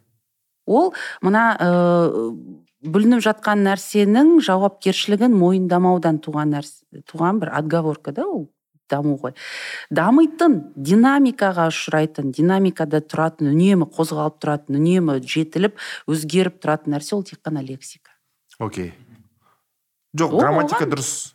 [0.65, 1.69] ол мына ә,
[2.83, 8.47] бүлініп жатқан нәрсенің жауапкершілігін мойындамаудан туған нәрсе туған бір отговорка да ол
[8.91, 9.33] даму ғой.
[9.93, 15.79] Дамитын динамикаға ұшырайтын динамикада тұратын үнемі қозғалып тұратын үнемі жетіліп
[16.11, 18.11] өзгеріп тұратын нәрсе ол тек қана лексика.
[18.59, 18.93] Окей.
[20.13, 21.32] Жоқ Ол грамматика дұрыс.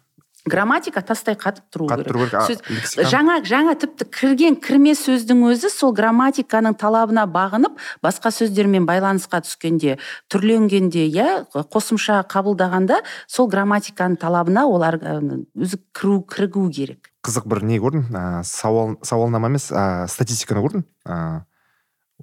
[0.49, 2.35] Грамматика тастай қатып тұру қатып керек тұру керек.
[2.35, 8.87] А, Сөз- жаңа жаңа тіпті кірген кірме сөздің өзі сол грамматиканың талабына бағынып басқа сөздермен
[8.89, 9.99] байланысқа түскенде
[10.33, 17.11] түрленгенде иә қосымша қабылдағанда сол грамматиканың талабына олар өзі кіру кірігу керек.
[17.25, 18.07] Қызық бір не көрдім?
[18.15, 20.85] Ә, сауал сауалнама емес ә, статистиканы көрдім.
[21.07, 21.43] Ә,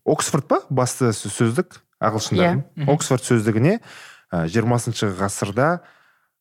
[0.06, 0.62] оксфорд па?
[0.70, 2.88] Басты сө- сөздік ағылшындардың Иә.
[2.94, 3.80] оксфорд сөздігіне
[4.34, 5.80] жиырмасыншы ғасырда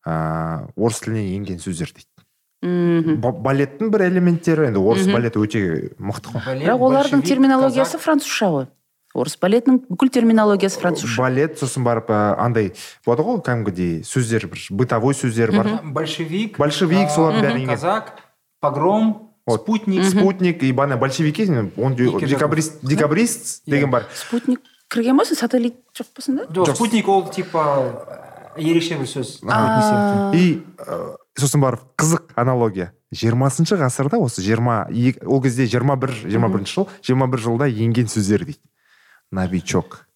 [0.07, 2.09] ә, орыс тіліне енген сөздер дейді.
[2.64, 3.18] Мхм.
[3.20, 5.61] Ба- балеттің бір элементтері енді орыс балеті өте
[6.00, 6.62] мықты ғой.
[6.64, 8.66] Бірақ олардың терминологиясы французша ғой.
[9.14, 11.20] Орыс балетінің бүкіл терминологиясы французша.
[11.22, 12.72] Балет сосын барып андай
[13.07, 15.68] болады ғой кәдімгідей сөздер бір бытовой сөздер бар.
[15.84, 17.68] Большевик Большевик, солардың енген.
[17.68, 18.16] казак
[18.61, 19.61] погром Вот.
[19.61, 20.02] спутник.
[20.05, 24.07] Спутник и бана большевики декабрист декабрист деген бар.
[24.14, 26.44] Спутник кірген болсын сателлит жоқ болсын да?
[26.48, 26.74] Жоқ.
[26.74, 28.23] спутник ол типа
[28.57, 29.40] ерекше бір сөз.
[30.34, 32.92] И ә, сосын барып қызық аналогия.
[33.14, 34.88] Жиырмасыншы ғасырда осы жиырма
[35.26, 38.61] ол кезде жиырма бір жиырма бірінші жыл жиырма бір жылда енген сөздер дейді.
[39.30, 40.07] Новичок.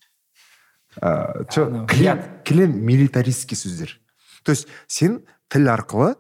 [0.99, 2.43] Ұят.
[2.45, 3.99] клен милитаристский сөздер.
[4.43, 6.15] То есть сен тіл арқылы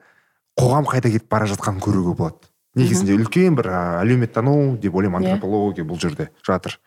[0.59, 2.49] қоғам қайда кетіп бара жатқанын көруге болады.
[2.79, 3.71] Негізінде үлкен бір
[4.05, 5.33] әлеуметтану деп ойлаймын Иә.
[5.35, 6.79] антропология бұл жерде жатыр.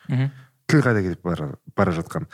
[0.68, 2.28] Тіл қайда кетіп бара, бара жатқан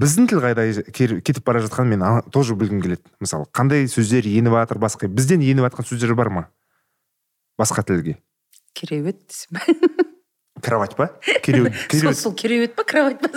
[0.00, 3.02] біздің тіл қайда кетіп бара жатқанын мен тоже білгім келеді.
[3.20, 6.46] Мысалы қандай сөздер еніп жатыр басқа бізден еніп жатқан сөздер бар ма?
[7.58, 8.18] Басқа тілге.
[8.76, 9.46] Кереует
[10.62, 11.08] кровать па?
[11.42, 11.72] Кереует
[12.16, 13.28] сол кереует па кровать па?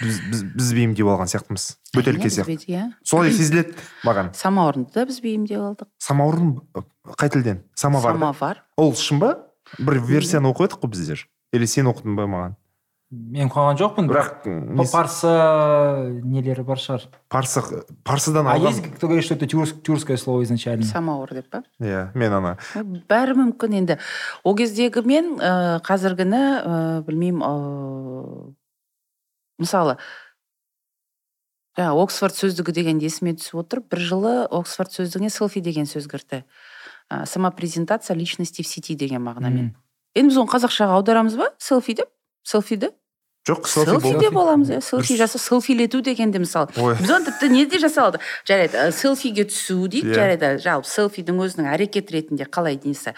[0.00, 1.64] Біз- бейімдеп алған сияқтымыз.
[1.96, 2.58] Бөтелке сияқты.
[2.68, 2.90] иә.
[3.04, 3.74] Солай сезіледі
[4.04, 4.32] маған.
[4.36, 5.88] Самаурынды да біз бейімдеп алдық.
[5.98, 6.56] Самаурын
[7.16, 7.62] қай тілден?
[7.74, 9.32] Самовар самовар ол шын ба?
[9.78, 11.24] Бір версияны оқып едік қой біздер.
[11.52, 12.56] Или сен оқыдың ба маған?
[13.10, 14.44] Мен қойған жоқпын бірақ
[14.92, 15.30] парсы
[16.22, 17.08] нелері бар шығар.
[17.28, 17.62] Парсы
[18.06, 20.84] парсыдан а есть кто говорит что это тюрк- тюркское слово изначально?
[20.86, 21.64] Самауыр деп па?
[21.80, 22.56] Иә мен ана.
[23.10, 23.98] Бәрі мүмкін енді.
[24.44, 28.54] Ол кездегі мен ә, қазіргіні ә, білмеймін ә,
[29.58, 29.98] мысалы
[31.74, 36.44] жаңағы оксфорд сөздігі дегенде есіме түсіп отыр бір жылы оксфорд сөздігіне селфи деген сөз кірді.
[37.10, 39.74] Ә, самопрезентация личности в сети деген мағынамен.
[40.14, 41.50] Енді біз оны қазақшаға аударамыз ба?
[41.58, 42.10] Селфи деп?
[42.42, 42.90] Селфиді
[43.48, 48.20] жоқ селфи деп аламыз иә селфи жасау селфилету дегенде мысалы біз оны тіпті неде жасалады
[48.44, 50.14] жарайды селфиге түсу дейді Иә.
[50.14, 50.50] жарайды.
[50.60, 53.14] Жалпы селфидің өзінің әрекет ретінде қалай несі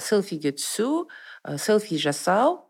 [0.00, 1.08] селфиге түсу
[1.56, 2.68] селфи жасау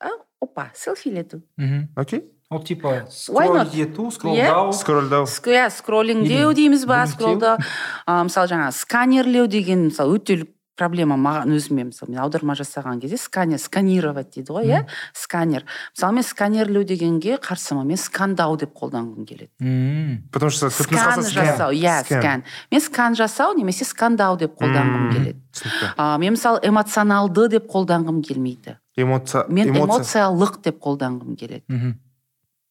[0.00, 0.10] а,
[0.40, 1.42] опа селфилету.
[1.56, 2.24] Мхм окей.
[2.50, 4.10] Ол типа скролл ету Иә.
[4.12, 10.46] скроллдау скроллдау Ск- иә скроллингдеу дейміз ба ә, мысалы жаңағы сканерлеу деген мысалы өте
[10.78, 14.80] проблема маған өзіме мысалы мен аударма жасаған кезде сканер сканировать дейді ғой иә?
[15.12, 15.66] Сканер.
[15.96, 19.50] Мысалы мен сканерлеу дегенге қарсымын мен скандау деп қолданғым келеді.
[19.58, 20.30] Мм.
[20.32, 22.44] потому что скан жасау иә скан.
[22.70, 25.38] мен скан жасау немесе скандау деп қолданғым келеді.
[25.52, 25.94] түсінікті.
[25.96, 28.78] А, мен мысалы эмоционалды деп қолданғым келмейді.
[28.96, 31.64] Эмоция мен эмоция эмоциялық деп қолданғым келеді.
[31.68, 31.98] Мхм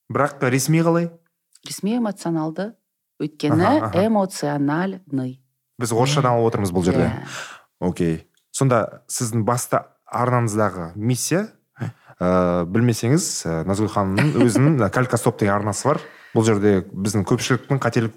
[0.09, 1.11] бірақ ресми қалай?
[1.67, 2.73] Ресми эмоционалды.
[3.19, 5.41] Өйткені эмоциональный.
[5.77, 7.09] Біз орысшадан алып отырмыз бұл жерде.
[7.09, 7.25] Иә.
[7.79, 8.27] Окей.
[8.51, 11.47] Сонда сіздің басты арнаңыздағы миссия
[12.19, 16.01] ә, білмесеңіз ә, назгүл ханымның өзінің калькастоп деген арнасы бар.
[16.35, 18.15] Бұл жерде біздің көпшіліктің қателік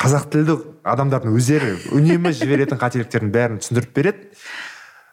[0.00, 0.56] қазақ тілді
[0.88, 4.30] адамдардың өздері үнемі жіберетін қателіктердің бәрін түсіндіріп береді.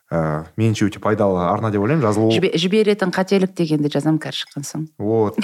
[0.08, 2.06] Ә, меніңше өте пайдалы арна деп ойлаймын.
[2.06, 4.86] Жазылу Жібе- жіберетін қателік дегенді жазамын кәрі шыққан соң.
[4.98, 5.36] Вот.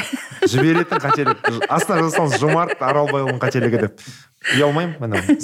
[0.47, 1.41] Жіберетін қателік.
[1.67, 3.99] Астына жазсаңыз жомарт аралбайұлының қателігі деп.
[4.55, 5.39] Ұялмаймын міне.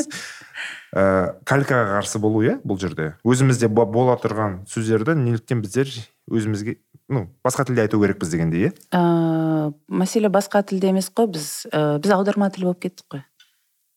[0.96, 3.16] Ә, калькаға қарсы болу иә бұл жерде?
[3.24, 5.90] Өзімізде бо- бола тұрған сөздерді неліктен біздер
[6.30, 6.78] өзімізге
[7.10, 8.72] ну басқа тілде айту керекпіз дегендей иә?
[8.94, 13.24] Ә, мәселе басқа тілде емес қой біз ә, біз аударма тілі болып кеттік қой.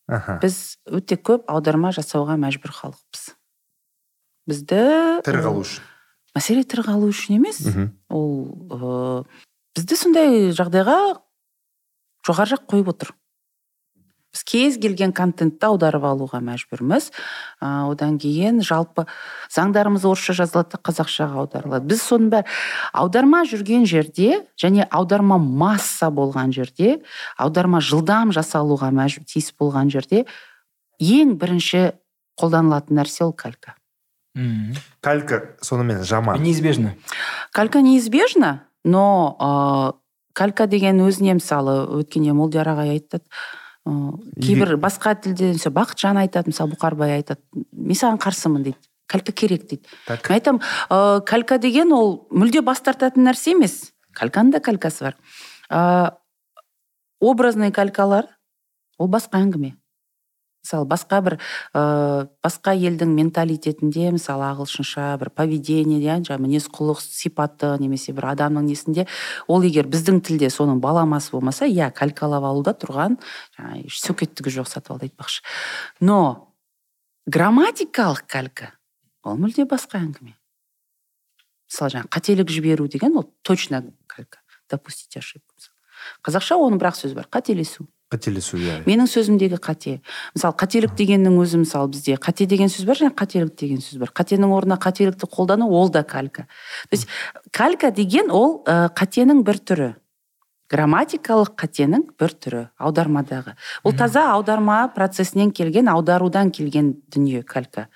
[0.08, 0.38] Аха.
[0.42, 3.32] Біз өте көп аударма жасауға мәжбүр халықпыз.
[4.50, 4.80] Бізді
[5.24, 5.84] тірі қалу үшін.
[6.36, 7.62] мәселе тірі қалу үшін емес.
[8.10, 9.24] Ол ә,
[9.76, 10.96] бізді сондай жағдайға
[12.26, 13.14] жоғары жақ қойып отыр.
[14.32, 17.10] Біз кез келген контентті аударып алуға мәжбүрміз.
[17.60, 19.06] Ә, одан кейін жалпы
[19.52, 21.86] заңдарымыз орысша жазылады да қазақшаға аударылады.
[21.92, 22.48] Біз соның бәрі
[22.92, 27.02] аударма жүрген жерде және аударма масса болған жерде
[27.36, 30.24] аударма жылдам жасалуға мәжбүр тиіс болған жерде
[30.98, 31.92] ең бірінші
[32.40, 33.76] қолданылатын нәрсе ол калька.
[34.34, 34.72] Мм.
[35.00, 36.40] калька сонымен жаман.
[36.40, 36.94] Неизбежно.
[37.52, 39.94] Калька неизбежно но ә,
[40.34, 43.24] калька деген өзіне мысалы өткенде молдияр ағай айтады
[43.86, 43.92] ә,
[44.40, 47.40] кейбір басқа тілде мысалы бақытжан айтады мысалы бұқарбай айтады
[47.72, 48.80] мен саған қарсымын дейді
[49.12, 49.88] калька керек дейді.
[50.06, 50.28] Так.
[50.28, 53.92] Мен айтамын ә, калька деген ол мүлде бас тартатын нәрсе емес.
[54.16, 55.16] Кальканың да калькасы бар.
[55.68, 56.14] Ә,
[57.20, 58.30] образный калькалар
[58.98, 59.74] ол басқа әңгіме.
[60.62, 61.36] Мысалы басқа бір
[61.74, 68.30] ә, басқа елдің менталитетінде мысалы ағылшынша бір поведение иә жаңағы мінез құлық сипаты немесе бір
[68.32, 69.06] адамның несінде
[69.48, 73.18] ол егер біздің тілде соның баламасы болмаса иә калькалап алуда тұрған
[73.58, 75.42] жаңағы сөкеттігі жоқ сатып алды айтпақшы.
[76.00, 76.54] Но
[77.26, 78.72] грамматикалық калька
[79.24, 80.36] ол мүлде басқа әңгіме.
[81.70, 85.52] Мысалы жаңағы қателік жіберу деген ол точно калька допустить ошибку.
[86.22, 87.86] Қазақша оның бір ақ сөзі бар қателесу.
[88.12, 89.96] Қателесу иә менің сөзімдегі қате.
[90.36, 94.12] Мысалы қателік дегеннің өзі мысалы бізде қате деген сөз бар және қателік деген сөз бар.
[94.12, 96.46] Қатенің орнына қателікті қолдану ол да калька.
[96.90, 97.08] То есть
[97.50, 99.90] калька деген ол ә, қатенің бір түрі.
[100.72, 103.56] Грамматикалық қатенің бір түрі аудармадағы.
[103.84, 107.88] Ол таза аударма процесінен келген аударудан келген дүние калька.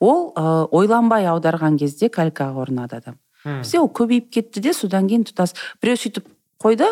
[0.00, 3.16] Ол ә, ойланбай аударған кезде калькаға ұрынады адам.
[3.44, 5.54] Бізде ол көбейіп кетті де содан кейін тұтас.
[5.80, 6.28] Біреу сөйтіп
[6.60, 6.90] қойды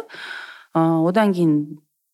[0.72, 1.58] одан кейін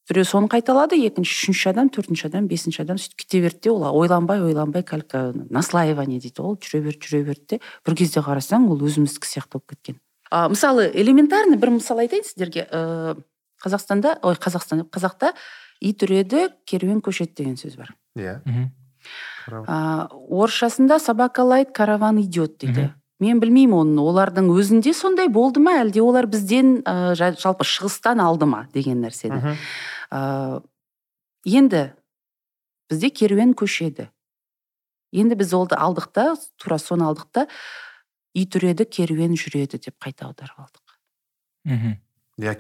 [0.09, 3.85] біреу соны қайталады екінші үшінші адам төртінші адам бесінші адам сөйтіп кете берді де ол
[3.89, 8.85] ойланбай ойланбай калька наслаивание дейді ол жүре берді жүре берді де бір кезде қарасаң ол
[8.85, 10.01] өзіміздікі сияқты болып кеткен.
[10.31, 13.17] А, мысалы элементарный бір мысал айтайын сіздерге ә,
[13.65, 15.33] қазақстанда ой қазақстанда қазақта
[15.81, 17.95] ит үреді керуен көшеді деген сөз бар.
[18.17, 18.41] Иә.
[19.49, 22.93] А, орысшасында собака лает караван идет дейді.
[23.23, 28.21] Мен білмеймін оны олардың өзінде сондай болды ма әлде олар бізден ә, жа- жалпы шығыстан
[28.23, 29.55] алды ма деген нәрсені?
[30.11, 30.63] Ә,
[31.47, 31.93] енді
[32.91, 34.09] бізде керуен көшеді.
[35.15, 37.47] Енді біз олды алдық та тура соны алдық та
[38.35, 40.99] ит үреді керуен жүреді деп қайта аударып алдық.
[41.65, 41.95] Мхм.
[42.35, 42.51] Иә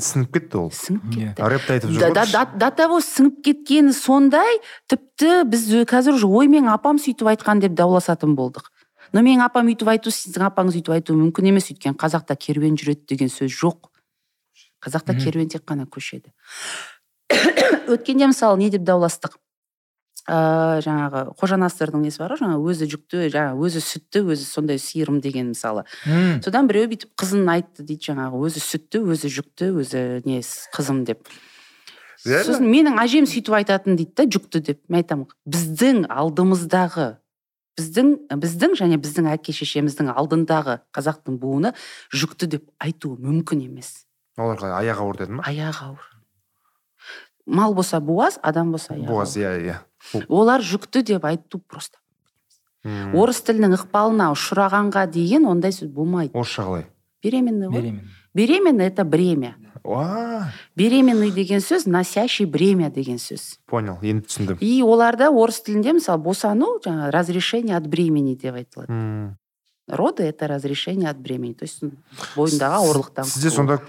[0.00, 0.70] сініп кетті ол.
[0.72, 1.34] Сіңіп Иә.
[1.36, 1.42] кетті.
[1.52, 4.56] Рэпті айтып да, да, жүр да, до того сіңіп кеткені сондай
[4.88, 8.72] тіпті біз ö- қазір уже ой менің апам сөйтіп айтқан деп дауласатын болдық.
[9.14, 13.06] Но менің апам өйтіп айту сіздің апаңыз өйтіп айтуы мүмкін емес өйткені қазақта керуен жүреді
[13.14, 13.88] деген сөз жоқ.
[14.84, 16.34] Қазақта керуен тек қана көшеді
[17.94, 19.38] өткенде мысалы не деп дауластық?
[20.24, 24.78] Ыыы жаңағы қожа насырдың несі бар ғой жаңағы өзі жүкті жаңағы өзі сүтті өзі сондай
[24.80, 25.84] сиырым деген мысалы.
[26.06, 26.40] Мм.
[26.44, 30.40] содан біреу бүйтіп қызын айтты дейді жаңағы өзі сүтті өзі жүкті өзі не
[30.72, 31.28] қызым деп.
[32.24, 34.80] Сосын менің әжем сөйтіп айтатын дейді да жүкті деп.
[34.88, 37.10] Мен айтамын біздің алдымыздағы
[37.78, 38.10] біздің
[38.40, 41.74] біздің және біздің әке шешеміздің алдындағы қазақтың буыны
[42.14, 44.04] жүкті деп айтуы мүмкін емес.
[44.38, 45.44] Оларға аяғы ауыр деді ма?
[45.46, 46.06] Аяғы ауыр.
[47.46, 49.76] Мал болса буаз адам болса аяғы буаз иә иә.
[50.28, 51.98] Олар жүкті деп айту просто.
[52.84, 56.34] Орыс тілінің ықпалына ұшырағанға дейін ондай сөз болмайды.
[56.36, 56.86] Орысша қалай?
[57.24, 57.94] Беременный ғой.
[58.34, 59.56] Беременный это бремя.
[59.84, 63.58] Беременный деген сөз носящий бремя деген сөз.
[63.66, 64.58] Понял енді түсіндім.
[64.60, 68.92] И оларда орыс тілінде мысалы босану жаңағы разрешение от бремени деп айтылады.
[68.92, 69.36] Мм.
[69.88, 71.82] роды это разрешение от бремени то есть
[72.36, 73.80] бойындағы ауырлықтан сізде сонда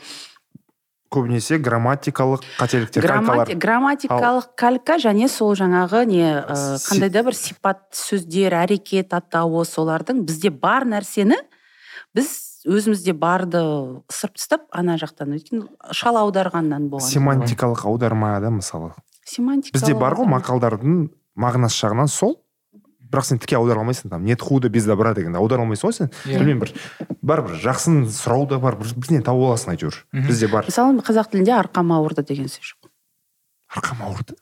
[1.09, 7.33] көбінесе грамматикалық қателіктер Граммати- калькалар грамматикалық калька және сол жаңағы не ә, қандай да бір
[7.33, 11.37] сипат сөздер әрекет атауы солардың бізде бар нәрсені
[12.13, 13.59] біз өзімізде барды
[14.09, 18.93] ысырып тастап ана жақтан өйткені шала аударғаннан болған семантикалық аударма да мысалы.
[19.25, 20.97] Семантика бізде бар ғой мақалдардың
[21.37, 22.39] мағынасы жағынан сол.
[23.05, 26.09] Бірақ сен тіке аудара алмайсың там нет худа без добра дегенді аудара алмайсың ғой сен.
[26.25, 26.39] Иә.
[26.41, 26.73] білмеймін бір
[27.21, 29.99] бәрібір жақсын сұрау да бар бір бірдеңе тауып аласың әйтеуір.
[30.25, 30.65] Бізде бар.
[30.65, 32.89] Мысалы қазақ тілінде арқам ауырды деген сөз жоқ.
[33.77, 34.35] Арқам ауырды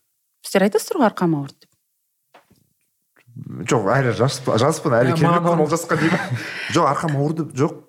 [0.44, 1.70] сіздер айтасыздар ғой арқам ауырды деп?
[3.68, 6.42] Жоқ әлі жаспын жаспын әлі келмеппін маған- ол жасқа деймін
[6.76, 7.80] жоқ арқам ауырды жоқ.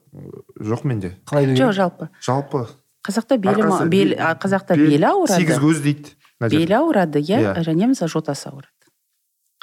[0.61, 1.17] Жоқ менде.
[1.27, 2.09] Қалай жоқ жалпы.
[2.23, 2.67] Жалпы.
[3.05, 5.41] Қазақта белі арқасы- бел қазақта бел- белі ауырады.
[5.41, 7.55] сегіз көз дейді белі ауырады иә?
[7.55, 7.65] Иә.
[7.65, 8.71] және мысалы жотасы ауырады.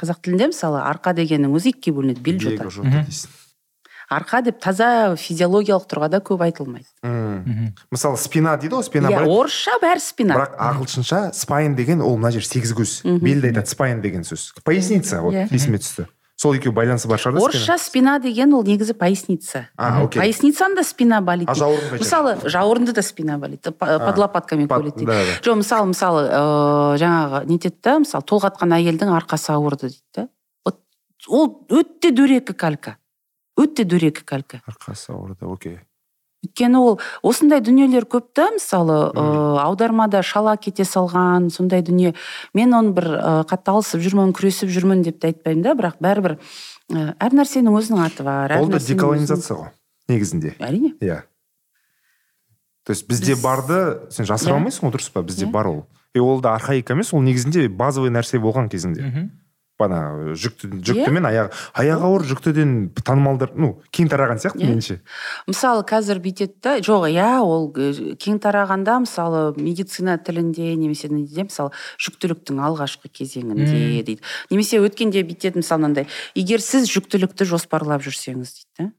[0.01, 2.69] Қазақ тілінде мысалы арқа дегеннің өзі екіге бөлінеді бел жота.
[4.11, 6.85] Арқа деп таза физиологиялық тұрғыда көп айтылмайды.
[7.01, 7.43] Мм.
[7.47, 10.35] мхм мысалы спина дейді ғой спина иә орысша бәрі спина.
[10.35, 13.03] бірақ ағылшынша спайн деген ол мына жер сегіз көз.
[13.23, 14.51] Белді айтады спайн деген сөз.
[14.65, 15.47] Поясница вот Иә.
[15.49, 16.07] есіме түсті.
[16.41, 18.17] Сол екеуі байланысы бар шығар орысша спина?
[18.19, 19.67] деген ол негізі поясница.
[19.77, 20.21] А окей.
[20.21, 21.49] Поясницаны да спина болит.
[21.49, 23.61] А жауырын мысалы жауырынды да спина болит.
[23.61, 25.11] П- под лопатками колет дейді
[25.45, 30.27] жоқ мысалы мысалы ыыы жаңағы нетеді да мысалы толғатқан әйелдің арқасы ауырды дейді да.
[30.65, 30.79] Вот
[31.27, 32.97] ол өте дөрекі калька.
[33.59, 34.61] Өте дөрекі калька.
[34.65, 35.79] Арқасы ауырды окей.
[36.41, 42.15] Өйткені ол осындай дүниелер көп та мысалы ыыы аудармада шала кете салған сондай дүние.
[42.53, 46.37] Мен оны бір ы қатты алысып жүрмін күресіп жүрмін деп те айтпаймын да бірақ бәрібір
[46.37, 49.69] ы әр нәрсенің өзінің аты бар ол да деколонизация ғой
[50.09, 50.55] негізінде.
[50.59, 50.95] әрине.
[50.99, 51.21] Иә.
[52.85, 55.21] То есть бізде Біз- барды сен жасыра алмайсың ғой дұрыс па?
[55.21, 55.85] Бізде бар ол.
[56.15, 59.01] И ол да архаика емес ол негізінде базовый нәрсе болған кезінде.
[59.05, 59.29] Мхм
[59.81, 64.99] бана жүкті жүкті мен аяғы аяғы ауыр жүктіден танымалдар ну кең тараған сияқты меніңше.
[65.49, 71.73] Мысалы қазір бүйтеді да жоқ иә ол кең тарағанда мысалы медицина тілінде немесе неде мысалы
[71.97, 74.21] жүктіліктің алғашқы кезеңінде дейді.
[74.53, 78.91] Немесе өткенде бүйтеді мысалы мынандай егер сіз жүктілікті жоспарлап жүрсеңіз дейді да?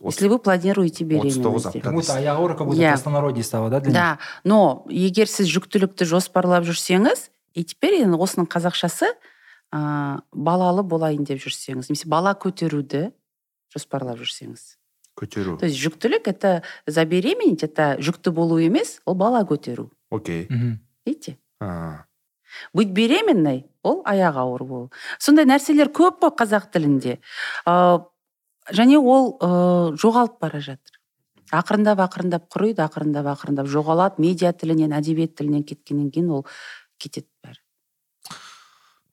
[0.00, 2.92] Если вы планируете беременность аяғы ауыр как будто Иә.
[2.92, 9.10] простонародье стало да да но егер сіз жүктілікті жоспарлап жүрсеңіз и теперь енді осының қазақшасы
[9.72, 13.10] ыыы балалы болайын деп жүрсеңіз немесе бала көтеруді
[13.74, 14.76] жоспарлап жүрсеңіз.
[15.16, 15.56] Көтеру.
[15.56, 19.90] То есть жүктілік это забеременеть это жүкті болу емес ол бала көтеру.
[20.10, 20.46] Окей.
[20.50, 21.38] Мхм видите?
[21.60, 22.04] А,
[22.74, 24.90] быть беременной ол аяғы ауыр болу.
[25.18, 27.18] Сондай нәрселер көп қой қазақ тілінде.
[27.64, 28.04] Ә,
[28.70, 31.00] және ол ә, жоғалып бара жатыр.
[31.54, 34.20] Ақырындап ақырындап құриды ақырындап ақырындап жоғалады.
[34.20, 36.46] Медиа тілінен әдебиет тілінен кеткеннен кейін ол
[36.98, 37.62] кетеді бәрі.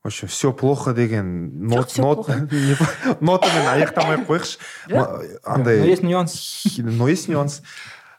[0.03, 1.65] В общем все плохо деген.
[1.67, 4.59] Нот, нотамен аяқтамай ақ қояйықшы
[5.43, 6.63] андай но есть нюанс.
[6.77, 7.61] Но есть нюанс.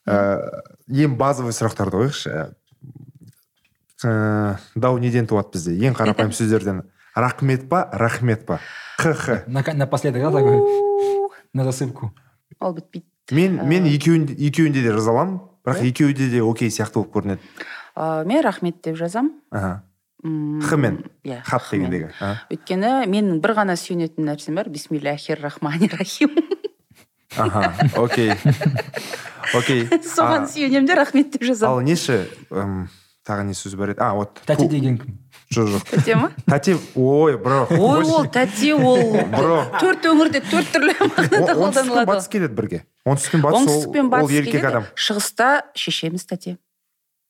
[0.06, 2.54] Ә, ең базовый сұрақтарды қояйықшы
[4.04, 5.76] Ә, дау неден туады бізде.
[5.86, 6.82] Ең қарапайым сөздерден
[7.14, 8.58] рахмет па рахмет па
[8.98, 10.60] қх На- напоследок да такой?
[11.54, 12.12] На засыпку.
[12.60, 15.88] Ол бітпейді мен мен екеуінде екеуінде де жазаламын бірақ Иә?
[15.88, 17.40] екеуі де окей сияқты болып көрінеді.
[17.96, 19.40] Ә, мен рахмет деп жазам.
[19.50, 19.84] Аха.
[20.24, 22.08] М, х мен иә хат дегендегі
[22.50, 26.30] өйткені менің бір ғана сүйенетін нәрсем бар бисмиллахир рахмани рахим
[27.36, 28.32] аха окей.
[29.54, 32.16] Окей соған сүйенемін де рахмет деп ал жазамын неші
[32.50, 32.88] ым,
[33.26, 34.00] тағы не сөз бар еді?
[34.00, 35.18] А вот тәте деген кім?
[35.54, 35.84] Жоқ жоқ.
[35.92, 36.30] Тәте ма?
[36.48, 37.66] Тәте ой бро.
[37.70, 39.12] Ой ол тәте ол.
[39.34, 39.60] Бро.
[39.78, 42.80] Төрт өңірде төрт түрлі мағынада О- оңтүстік пен қолданылады батыс келеді бірге.
[43.06, 44.70] Оңтүстік пен батыс оңтүстік пен ол батыс еркек келеді.
[44.72, 44.88] адам.
[44.96, 46.56] Шығыста шешеміз тәте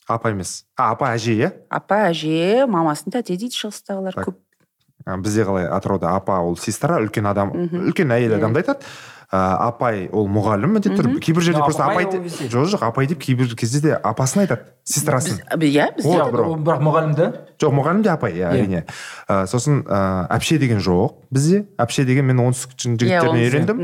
[0.09, 0.65] апа емес.
[0.77, 1.53] А апа әже иә?
[1.71, 4.37] Апа әже мамасын тәте дейді шығыстағылар көп.
[5.21, 8.39] Бізде қалай атырауда апа ол сестра үлкен адам үлкен әйел Иә.
[8.39, 8.87] адамды айтады.
[9.35, 11.19] А, апай ол мұғалім міндетті түрде.
[11.21, 15.41] Кейбір жерде просто апай жоқ жоқ апай деп кейбір кезде де апасын айтады сестрасын.
[15.59, 17.27] Иә бізде бірақ мұғалім да
[17.59, 18.61] жоқ мұғалім де апай иә Иә.
[18.61, 18.85] әрине.
[19.51, 21.65] Сосын ә, әпше деген жоқ бізде.
[21.77, 23.83] Әпше деген мен оңтүстік Иә, жігіттерінен үйрендім.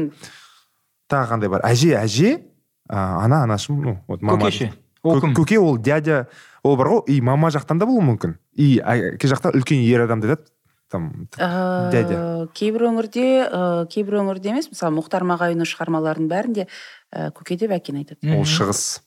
[1.10, 1.64] Тағы қандай бар?
[1.66, 2.40] Әже әже
[2.88, 4.70] а, ана анашым ну вот мама көкеше
[5.02, 6.26] ол кім көке ол дядя
[6.62, 8.36] ол бар ғой и мама жақтан да болуы мүмкін.
[8.56, 10.48] И әке жақта үлкен ер адамды айтады
[10.90, 12.48] там Ә, Дядя.
[12.52, 16.66] кейбір өңірде ә, кейбір өңірде емес мысалы мұхтар мағауиннің шығармаларының бәрінде
[17.14, 18.34] ә, көке деп әкені айтады.
[18.34, 19.00] Ол шығыс.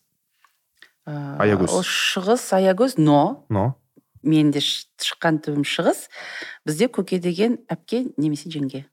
[1.06, 1.74] Аягөз.
[1.76, 3.76] ол шығыс аягөз но но.
[4.24, 6.08] мен де ш- шыққан түбім шығыс.
[6.66, 8.86] Бізде көке деген әпке немесе жеңге.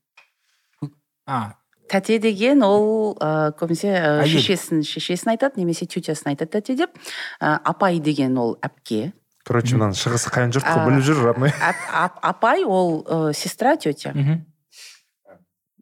[1.27, 1.55] А
[1.91, 6.95] тәте деген ол ә, көбінесе ә, шешесін шешесін айтады немесе тетясын айтады тәте деп.
[7.43, 9.13] Ә, апай деген ол әпке.
[9.45, 13.75] Короче мынаның шығысы қайын жұрт қой біліп жүр родной Ап- ап- апай ол ә, сестра
[13.77, 14.13] тетя.
[14.15, 14.45] Мхм.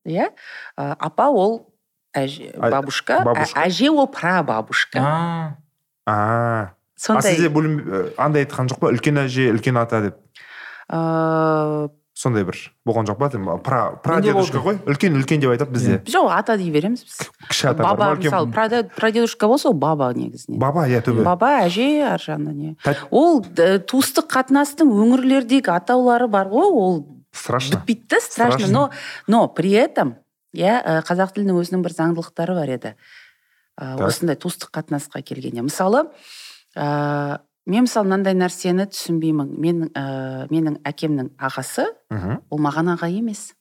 [0.09, 0.31] иә?
[0.79, 1.67] Ә, апа ол
[2.17, 3.59] әже, А- бабушка, бабушка.
[3.61, 5.57] ә- әже ол прабабушка а.
[6.07, 6.15] А.
[6.15, 8.89] А сондай сізде бөлім андай айтқан жоқ па?
[8.95, 10.17] Үлкен әже үлкен ата деп?
[10.91, 12.59] Ә, сондай бір
[12.89, 13.29] болған жоқ па?
[13.63, 14.81] Пра пра Менде дедушка ғой.
[14.91, 15.99] Үлкен үлкен деп айтады бізде.
[16.11, 17.19] Жоқ ата дей береміз біз.
[17.47, 18.51] Кіші ата баба мысалы
[18.97, 20.59] прадедушка болса ол баба негізінен.
[20.59, 21.23] Баба иә түбі.
[21.27, 22.75] Баба әже ар жағында не.
[23.15, 26.99] Ол туыстық қатынастың өңірлердегі атаулары бар ғой ол
[27.31, 27.79] страшно.
[27.87, 28.67] бітпейді да страшно.
[28.69, 28.91] Но
[29.29, 30.17] но при этом
[30.53, 32.95] иә ә, қазақ тілінің өзінің бір заңдылықтары бар еді.
[33.79, 34.01] Так.
[34.01, 35.63] осындай туыстық қатынасқа келгенде.
[35.63, 36.11] Мысалы
[36.75, 37.39] ә,
[37.69, 39.53] мен мысалы мынандай нәрсені түсінбеймін.
[39.61, 42.41] Мен ә, менің әкемнің ағасы мхм.
[42.51, 43.53] ол маған аға емес.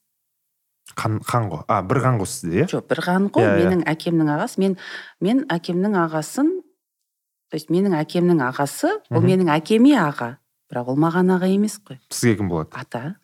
[0.95, 2.67] Қан қан ғой а бір қан ғой сізде иә?
[2.71, 3.65] Жоқ бір қан ғой Иә, иә.
[3.65, 4.59] менің әкемнің ағасы.
[4.63, 4.77] Мен
[5.19, 6.53] мен әкемнің ағасын
[7.51, 10.37] то есть менің әкемнің ағасы ол менің әкеме аға.
[10.71, 11.99] Бірақ ол маған аға емес қой.
[12.09, 12.71] Сізге кім болады?
[12.75, 13.15] Ата.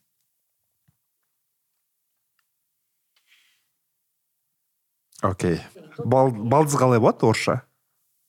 [5.22, 5.60] Окей.
[6.04, 7.62] Бал, балдыз қалай болады орысша?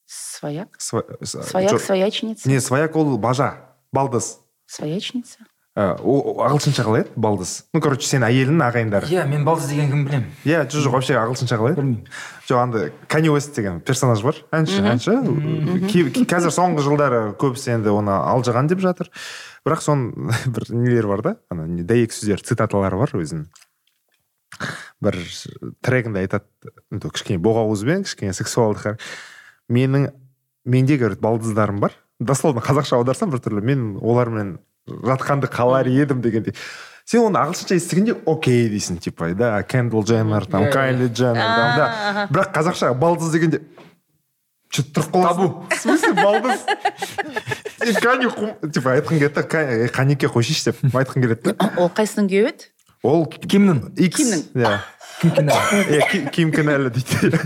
[0.06, 0.68] Свояк?
[0.78, 2.48] Сва- с- свояк своячница?
[2.48, 3.58] Не свояк ол бажа
[3.92, 4.38] балдыз.
[4.66, 5.38] Своячница?
[5.76, 7.64] Ә, о- о- ағылшынша қалай еді балдыз?
[7.74, 10.28] Ну короче сен әйелің ағайындары иә мен балдыз деген кім білемін?
[10.46, 11.80] Иә жоқ жоқ вообще ағылшынша қалай еді?
[11.82, 12.06] Білмеймін.
[12.46, 14.38] Жоқ андай кани уэст деген персонаж бар.
[14.54, 15.16] Әнші әнші.
[16.30, 19.10] Қазір соңғы жылдары көбісі енді оны алжыған деп жатыр.
[19.66, 23.48] Бірақ соның бір нелері бар да ана не, дәйек сөздер цитаталары бар өзінің.
[25.02, 25.18] Бір
[25.82, 29.00] трегінде айтады кішкене боғауызбен кішкене сексуалды хар-
[29.68, 30.10] менің
[30.64, 31.92] менде говорит балдыздарым бар.
[32.20, 34.58] Дословно қазақша аударсам біртүрлі мен олармен
[34.88, 36.54] жатқанды қалар едім дегендей.
[37.04, 39.62] Сен оны ағылшынша естігенде окей дейсің типа да?
[39.62, 42.28] Кендл дженнер там кайли дженнер там да?
[42.30, 43.60] Бірақ қазақша балдыз дегенде
[44.70, 45.66] че тұрып қаласың Табу.
[45.70, 46.64] в смысле балдыз?
[48.00, 48.30] Кәне
[48.72, 51.68] типа айтқың келеді да «Ка- қанеке қойшиш деп айтқың келеді да.
[51.78, 52.70] Ол қайсының күйеуі еді?
[53.04, 54.18] Ол кімнің икс.
[54.22, 54.42] Кимнің?
[54.56, 54.78] иә.
[55.20, 57.38] Кім кінәлі иә Ки- ким кінәлі дейді.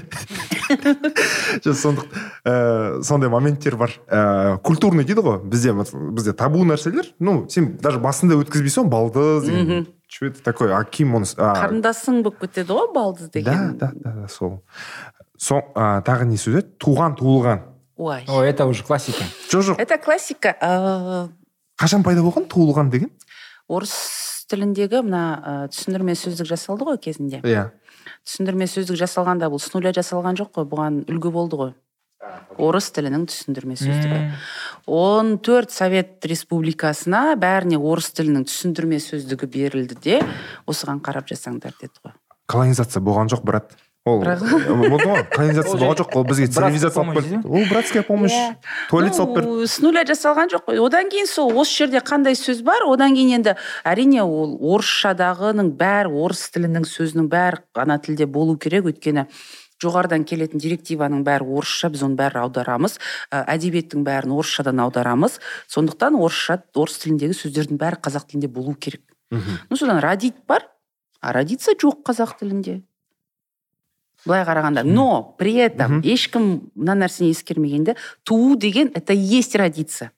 [0.68, 2.06] Сондық
[2.44, 3.94] ә, сондай моменттер бар.
[4.06, 7.12] Ә, культурный дейді ғой бізде бізде табу нәрселер.
[7.18, 9.86] Ну сен даже басында өткізбейсің ғой балдыз деген.
[10.08, 10.74] Че это такое?
[10.76, 13.78] А ким оны қарындасың болып кетеді ғой балдыз да деген.
[13.78, 14.62] Да да да, сол.
[15.36, 16.74] Со, а, тағы не сөз еді?
[16.82, 17.64] Туған туылған.
[17.96, 18.24] Ой.
[18.28, 19.24] О это уже классика.
[19.50, 19.78] Жоқ жоқ.
[19.78, 20.56] Это классика.
[20.60, 21.28] Ә,
[21.78, 23.10] қашан пайда болған туылған деген?
[23.68, 23.92] орыс
[24.48, 27.42] тіліндегі мына ә, түсіндірме сөздік жасалды ғой кезінде.
[27.44, 27.68] Иә.
[28.28, 31.70] Түсіндірме сөздік жасалғанда бұл с нуля жасалған жоқ қой бұған үлгі болды ғой.
[32.60, 34.18] Орыс тілінің түсіндірме сөздігі.
[34.84, 40.20] Он төрт совет республикасына бәріне орыс тілінің түсіндірме сөздігі берілді де
[40.68, 42.16] осыған қарап жасаңдар деді ғой.
[42.52, 43.72] Колонизация болған жоқ брат.
[44.08, 48.54] Ол Ол болған жоқ ол бізге братская цивилизация алып помощь берді ол братская помощь Иә.
[48.90, 50.80] туалет салып берді с нуля жасалған жоқ қой.
[50.86, 52.82] Одан кейін сол осы жерде қандай сөз бар?
[52.86, 58.88] Одан кейін енді әрине ол орысшадағының бәрі орыс тілінің сөзінің бәрі ана тілде болу керек.
[58.88, 59.26] Өйткені
[59.82, 62.98] жоғарыдан келетін директиваның бәрі орысша біз оның бәрін аударамыз.
[63.30, 65.38] Ә, әдебиеттің бәрін орысшадан аударамыз.
[65.70, 69.02] Сондықтан орысша орыс тіліндегі сөздердің бәрі қазақ тілінде болу керек.
[69.30, 69.58] Мгм.
[69.70, 70.66] ну содан родить бар.
[71.20, 72.82] А родиться жоқ қазақ тілінде.
[74.28, 74.84] Былай қарағанда.
[74.84, 80.12] Но при этом ешкім мына нәрсені ескермегенде туу деген это и есть родиться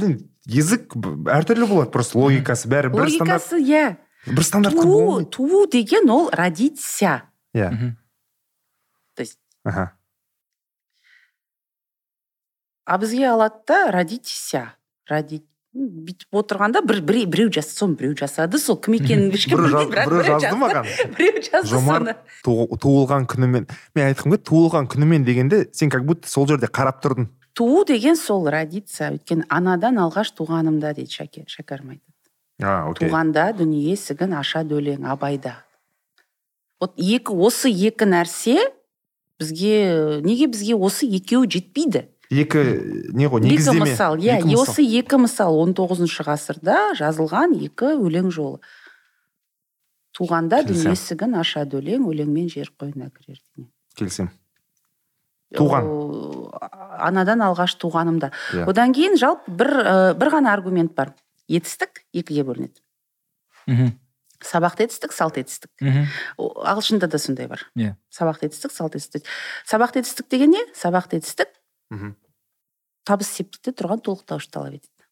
[0.00, 3.52] блин язык әртүрлі болады просто логикасы бәрі бір стандарт.
[3.52, 3.84] логикасы иә.
[4.26, 7.70] Бір стандартқа туу туу деген ол родиться иә.
[9.14, 9.92] То есть аха.
[12.84, 14.74] А бізге алады да родитеся
[15.06, 19.92] родить бүйтіп отырғанда бір біреу, біреу жасады соны біреу жасады сол кім екенін ешкім білмейді
[19.92, 20.88] бірақ біреу жазды маған.
[21.16, 22.14] Біреу жазды соны.
[22.42, 27.30] Туылған күнімен мен айтқым келеді туылған күнімен дегенде сен как будто сол жерде қарап тұрдың.
[27.54, 32.18] Туу деген сол родиться өйткені анадан алғаш туғанымда дейді шәке шәкәрім айтады.
[32.62, 33.06] А окей.
[33.06, 35.60] Туғанда дүние есігін ашады өлең абайда.
[36.82, 38.58] Вот екі осы екі нәрсе
[39.38, 42.08] бізге неге бізге осы екеуі жетпейді?
[42.30, 42.62] Екі
[43.12, 44.62] не ғой екі негіздеме мысал иә Екі мысал.
[44.62, 48.60] осы екі мысал 19 ғасырда жазылған екі өлең жолы.
[50.16, 54.30] Туғанда дүние есігін ашады өлең өлеңмен жер қойнына кірер деген келісемін.
[55.54, 55.86] Туған.
[55.86, 56.50] О,
[57.02, 58.68] анадан алғаш туғанымда Иә.
[58.70, 61.14] одан кейін жалпы бір ә, бір ғана аргумент бар.
[61.50, 62.78] Етістік екіге бөлінеді.
[63.66, 63.90] Мхм.
[64.40, 65.70] Сабақты етістік салт етістік.
[65.82, 66.06] Мхм.
[66.38, 67.66] О, ағылшында да сондай бар.
[67.76, 67.96] Иә.
[68.14, 69.26] сабақты етістік салт етістік.
[69.66, 71.48] Сабақты етістік деген не сабақты етістік
[71.90, 72.14] Мгм.
[73.04, 75.06] табыс септікте тұрған толықтауыш талап етеді.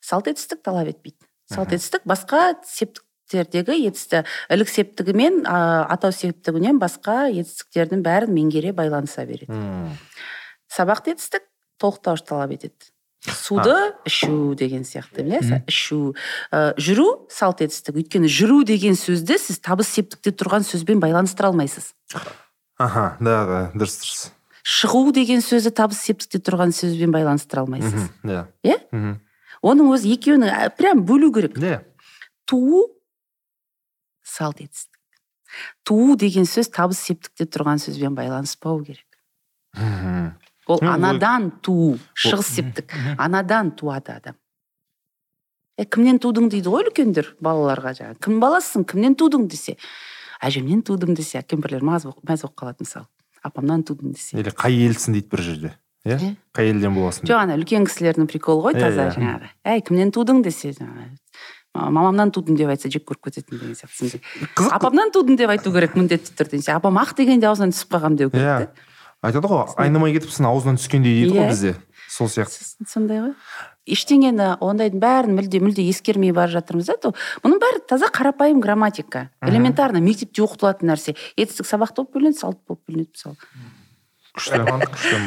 [0.00, 1.20] Салт етістік талап етпейді.
[1.50, 1.76] Салт Мхм.
[1.76, 9.52] етістік басқа септіктердегі етісті ілік септігімен а, атау септігінен басқа етістіктердің бәрін меңгере байланыса береді.
[9.52, 9.98] М.
[10.70, 11.42] сабақты етістік
[11.78, 12.90] толықтауыш талап етеді.
[13.24, 16.14] Суды ішу деген сияқты білесіз ішу.
[16.52, 17.96] Ә, жүру салт етістік.
[17.96, 21.94] Өйткені жүру деген сөзді сіз табыс септікте тұрған сөзбен байланыстыра алмайсыз.
[22.76, 24.24] Аха да да дұрыс дұрыс.
[24.64, 28.08] Шығу деген сөзді табыс септікте тұрған сөзбен байланыстыра алмайсыз.
[28.24, 28.46] Иә?
[28.64, 28.78] Иә?
[29.64, 31.58] Оның өзі екеуінің прям бөлу керек.
[31.60, 31.82] Иә
[32.44, 33.00] туу
[34.22, 34.98] салт етістік.
[35.84, 39.06] Туу деген сөз табыс септікте тұрған сөзбен байланыспау керек.
[40.66, 42.94] Ол анадан туу шығыс септік.
[43.18, 44.36] анадан туады адам.
[45.78, 48.18] Е кімнен тудың дейді ғой үлкендер балаларға жаңағы.
[48.22, 49.76] Кім баласысың кімнен тудың десе.
[50.40, 53.06] Әжемнен тудым десе кемпірлер мәз болып қалады мысалы.
[53.44, 55.72] Апамнан тудым десе или қай елсің дейді бір жерде.
[56.04, 56.18] Иә?
[56.52, 57.24] Қай елден боласың?
[57.28, 59.48] Жоқ ана үлкен кісілердің приколы ғой таза жаңағы.
[59.64, 61.12] Әй кімнен тудың десе жаңағы.
[61.74, 64.20] «Ма- мамамнан тудым деп айтса жек көріп кететін деген сияқты сондай
[64.54, 68.30] қызық апамнан тудым деп айту керек міндетті түрде апам ақ дегенде аузынан түсіп қалғанмын деу
[68.30, 68.68] керек иә.
[69.26, 71.50] айтады ғой айнымай кетіпсің аузынан түскендей дейді ғой Иә.
[71.50, 71.74] бізде.
[72.14, 72.62] Сол сияқты.
[72.86, 73.34] Сондай ғой.
[73.84, 77.12] Ештеңені ондайдың бәрін мүлде мүлде ескермей бара жатырмыз да
[77.44, 79.28] мұның бәрі таза қарапайым грамматика.
[79.44, 81.16] Элементарно мектепте оқытылатын нәрсе.
[81.36, 83.36] Етістік сабақты болып бөлінеді салт болып бөлінеді мысалы.
[84.34, 85.20] Күшті күшті.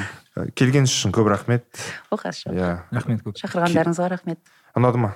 [0.58, 1.66] Келгеніңіз үшін көп рахмет.
[2.12, 2.74] Ол хорошо иә.
[2.94, 3.38] Рахмет көп.
[3.42, 4.42] Шақырғандарыңызға рахмет.
[4.78, 5.14] Ұнады ма?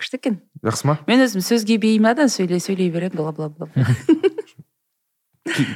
[0.00, 0.40] Күшті екен.
[0.64, 0.98] Жақсы ма?
[1.08, 3.68] Мен өзім сөзге бейім адам сөйлей сөйлей беремін бла бла бла.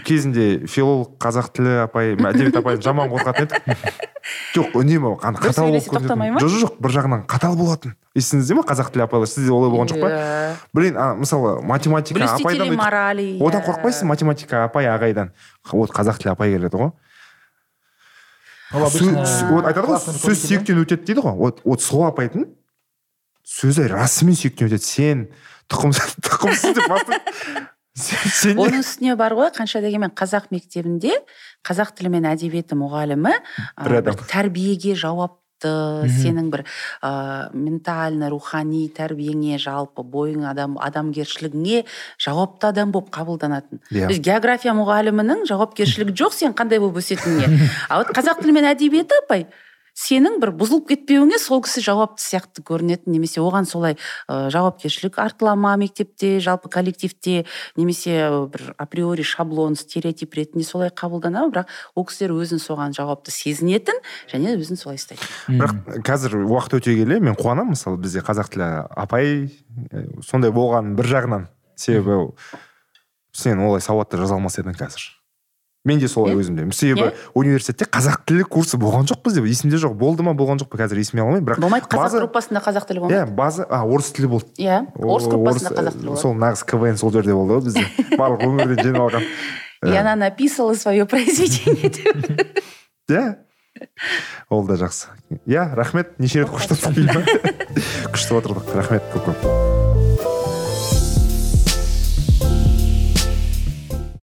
[0.05, 4.09] кезінде филолог қазақ тілі апай әдебиет апайдан жаман қорқатын едік.
[4.55, 6.41] Жоқ үнемі ана қатал болып ма?
[6.43, 7.95] жоқ жоқ бір жағынан қатал болатын.
[8.19, 9.31] Есіңізде ма қазақ тілі апайлар?
[9.31, 10.11] Сізде олай болған жоқ па?
[10.11, 10.55] Иә.
[10.77, 15.33] блин а, мысалы математика апайдан морали одан қорықпайсың математика апай ағайдан.
[15.73, 16.93] Вот қазақ тілі апай келеді ғой.
[18.73, 21.39] Вот айтады ғой сөз сүйектен өтеді дейді ғой.
[21.39, 22.51] Вот вот сол апайдың
[23.47, 24.85] сөзі расымен сүйектен өтеді.
[24.85, 25.29] Сен
[25.71, 31.17] тұқымсыз деп оның үстіне бар ғой қанша дегенмен қазақ мектебінде
[31.67, 33.33] қазақ тілі мен әдебиеті мұғалімі
[33.83, 36.63] Бір тәрбиеге жауапты сенің бір
[37.03, 41.83] ә, ментально рухани тәрбиеңе жалпы бойың адам адамгершілігіңе
[42.17, 43.83] жауапты адам болып қабылданатын.
[43.91, 44.07] Иә.
[44.07, 47.69] то есть география мұғалімінің жауапкершілігі жоқ сен қандай болып өсетініңе.
[47.91, 49.51] А вот қазақ тілі мен әдебиеті апай
[50.01, 53.13] сенің бір бұзылып кетпеуіңе сол кісі жауапты сияқты көрінетін.
[53.13, 53.97] Немесе оған солай
[54.29, 57.45] ә, жауапкершілік артыла ма мектепте жалпы коллективте
[57.77, 61.53] немесе бір априори шаблон стереотип ретінде солай қабылдана ма?
[61.53, 64.01] Бірақ ол кісілер өзін соған жауапты сезінетін
[64.33, 65.29] және өзін солай ұстайды.
[65.53, 69.51] Бірақ қазір уақыт өте келе мен қуанамын мысалы бізде қазақ тілі апай
[70.25, 72.33] сондай болған бір жағынан себебі
[73.33, 75.20] сен олай сауатты жаза алмас едің қазір.
[75.85, 76.41] Мен де солай Иә.
[76.41, 76.73] өзімде.
[76.73, 77.13] Себебі Иә.
[77.35, 80.99] университетте қазақ тілі курсы болған жоқ бізде есімде жоқ болды ма болған жоқ па қазір
[81.01, 81.45] есіме алмаймын.
[81.47, 84.47] Бірақ болмайды қазақ база- группасында қазақ тілі иә болмайды база а орыс тілі болды.
[84.59, 87.87] Иә орыс группасында қазақ тілі болады сол нағыз квн сол жерде болды ғой бізде.
[88.21, 89.25] Барлық өңірден жиналған.
[89.83, 91.91] И она написала свое произведение.
[93.09, 93.37] Деп иә
[94.51, 95.07] ол да жақсы.
[95.47, 96.19] Иә рахмет.
[96.19, 96.93] Неше рет қоштастық
[98.13, 98.75] күшті отырдық.
[98.77, 99.80] Рахмет көп көп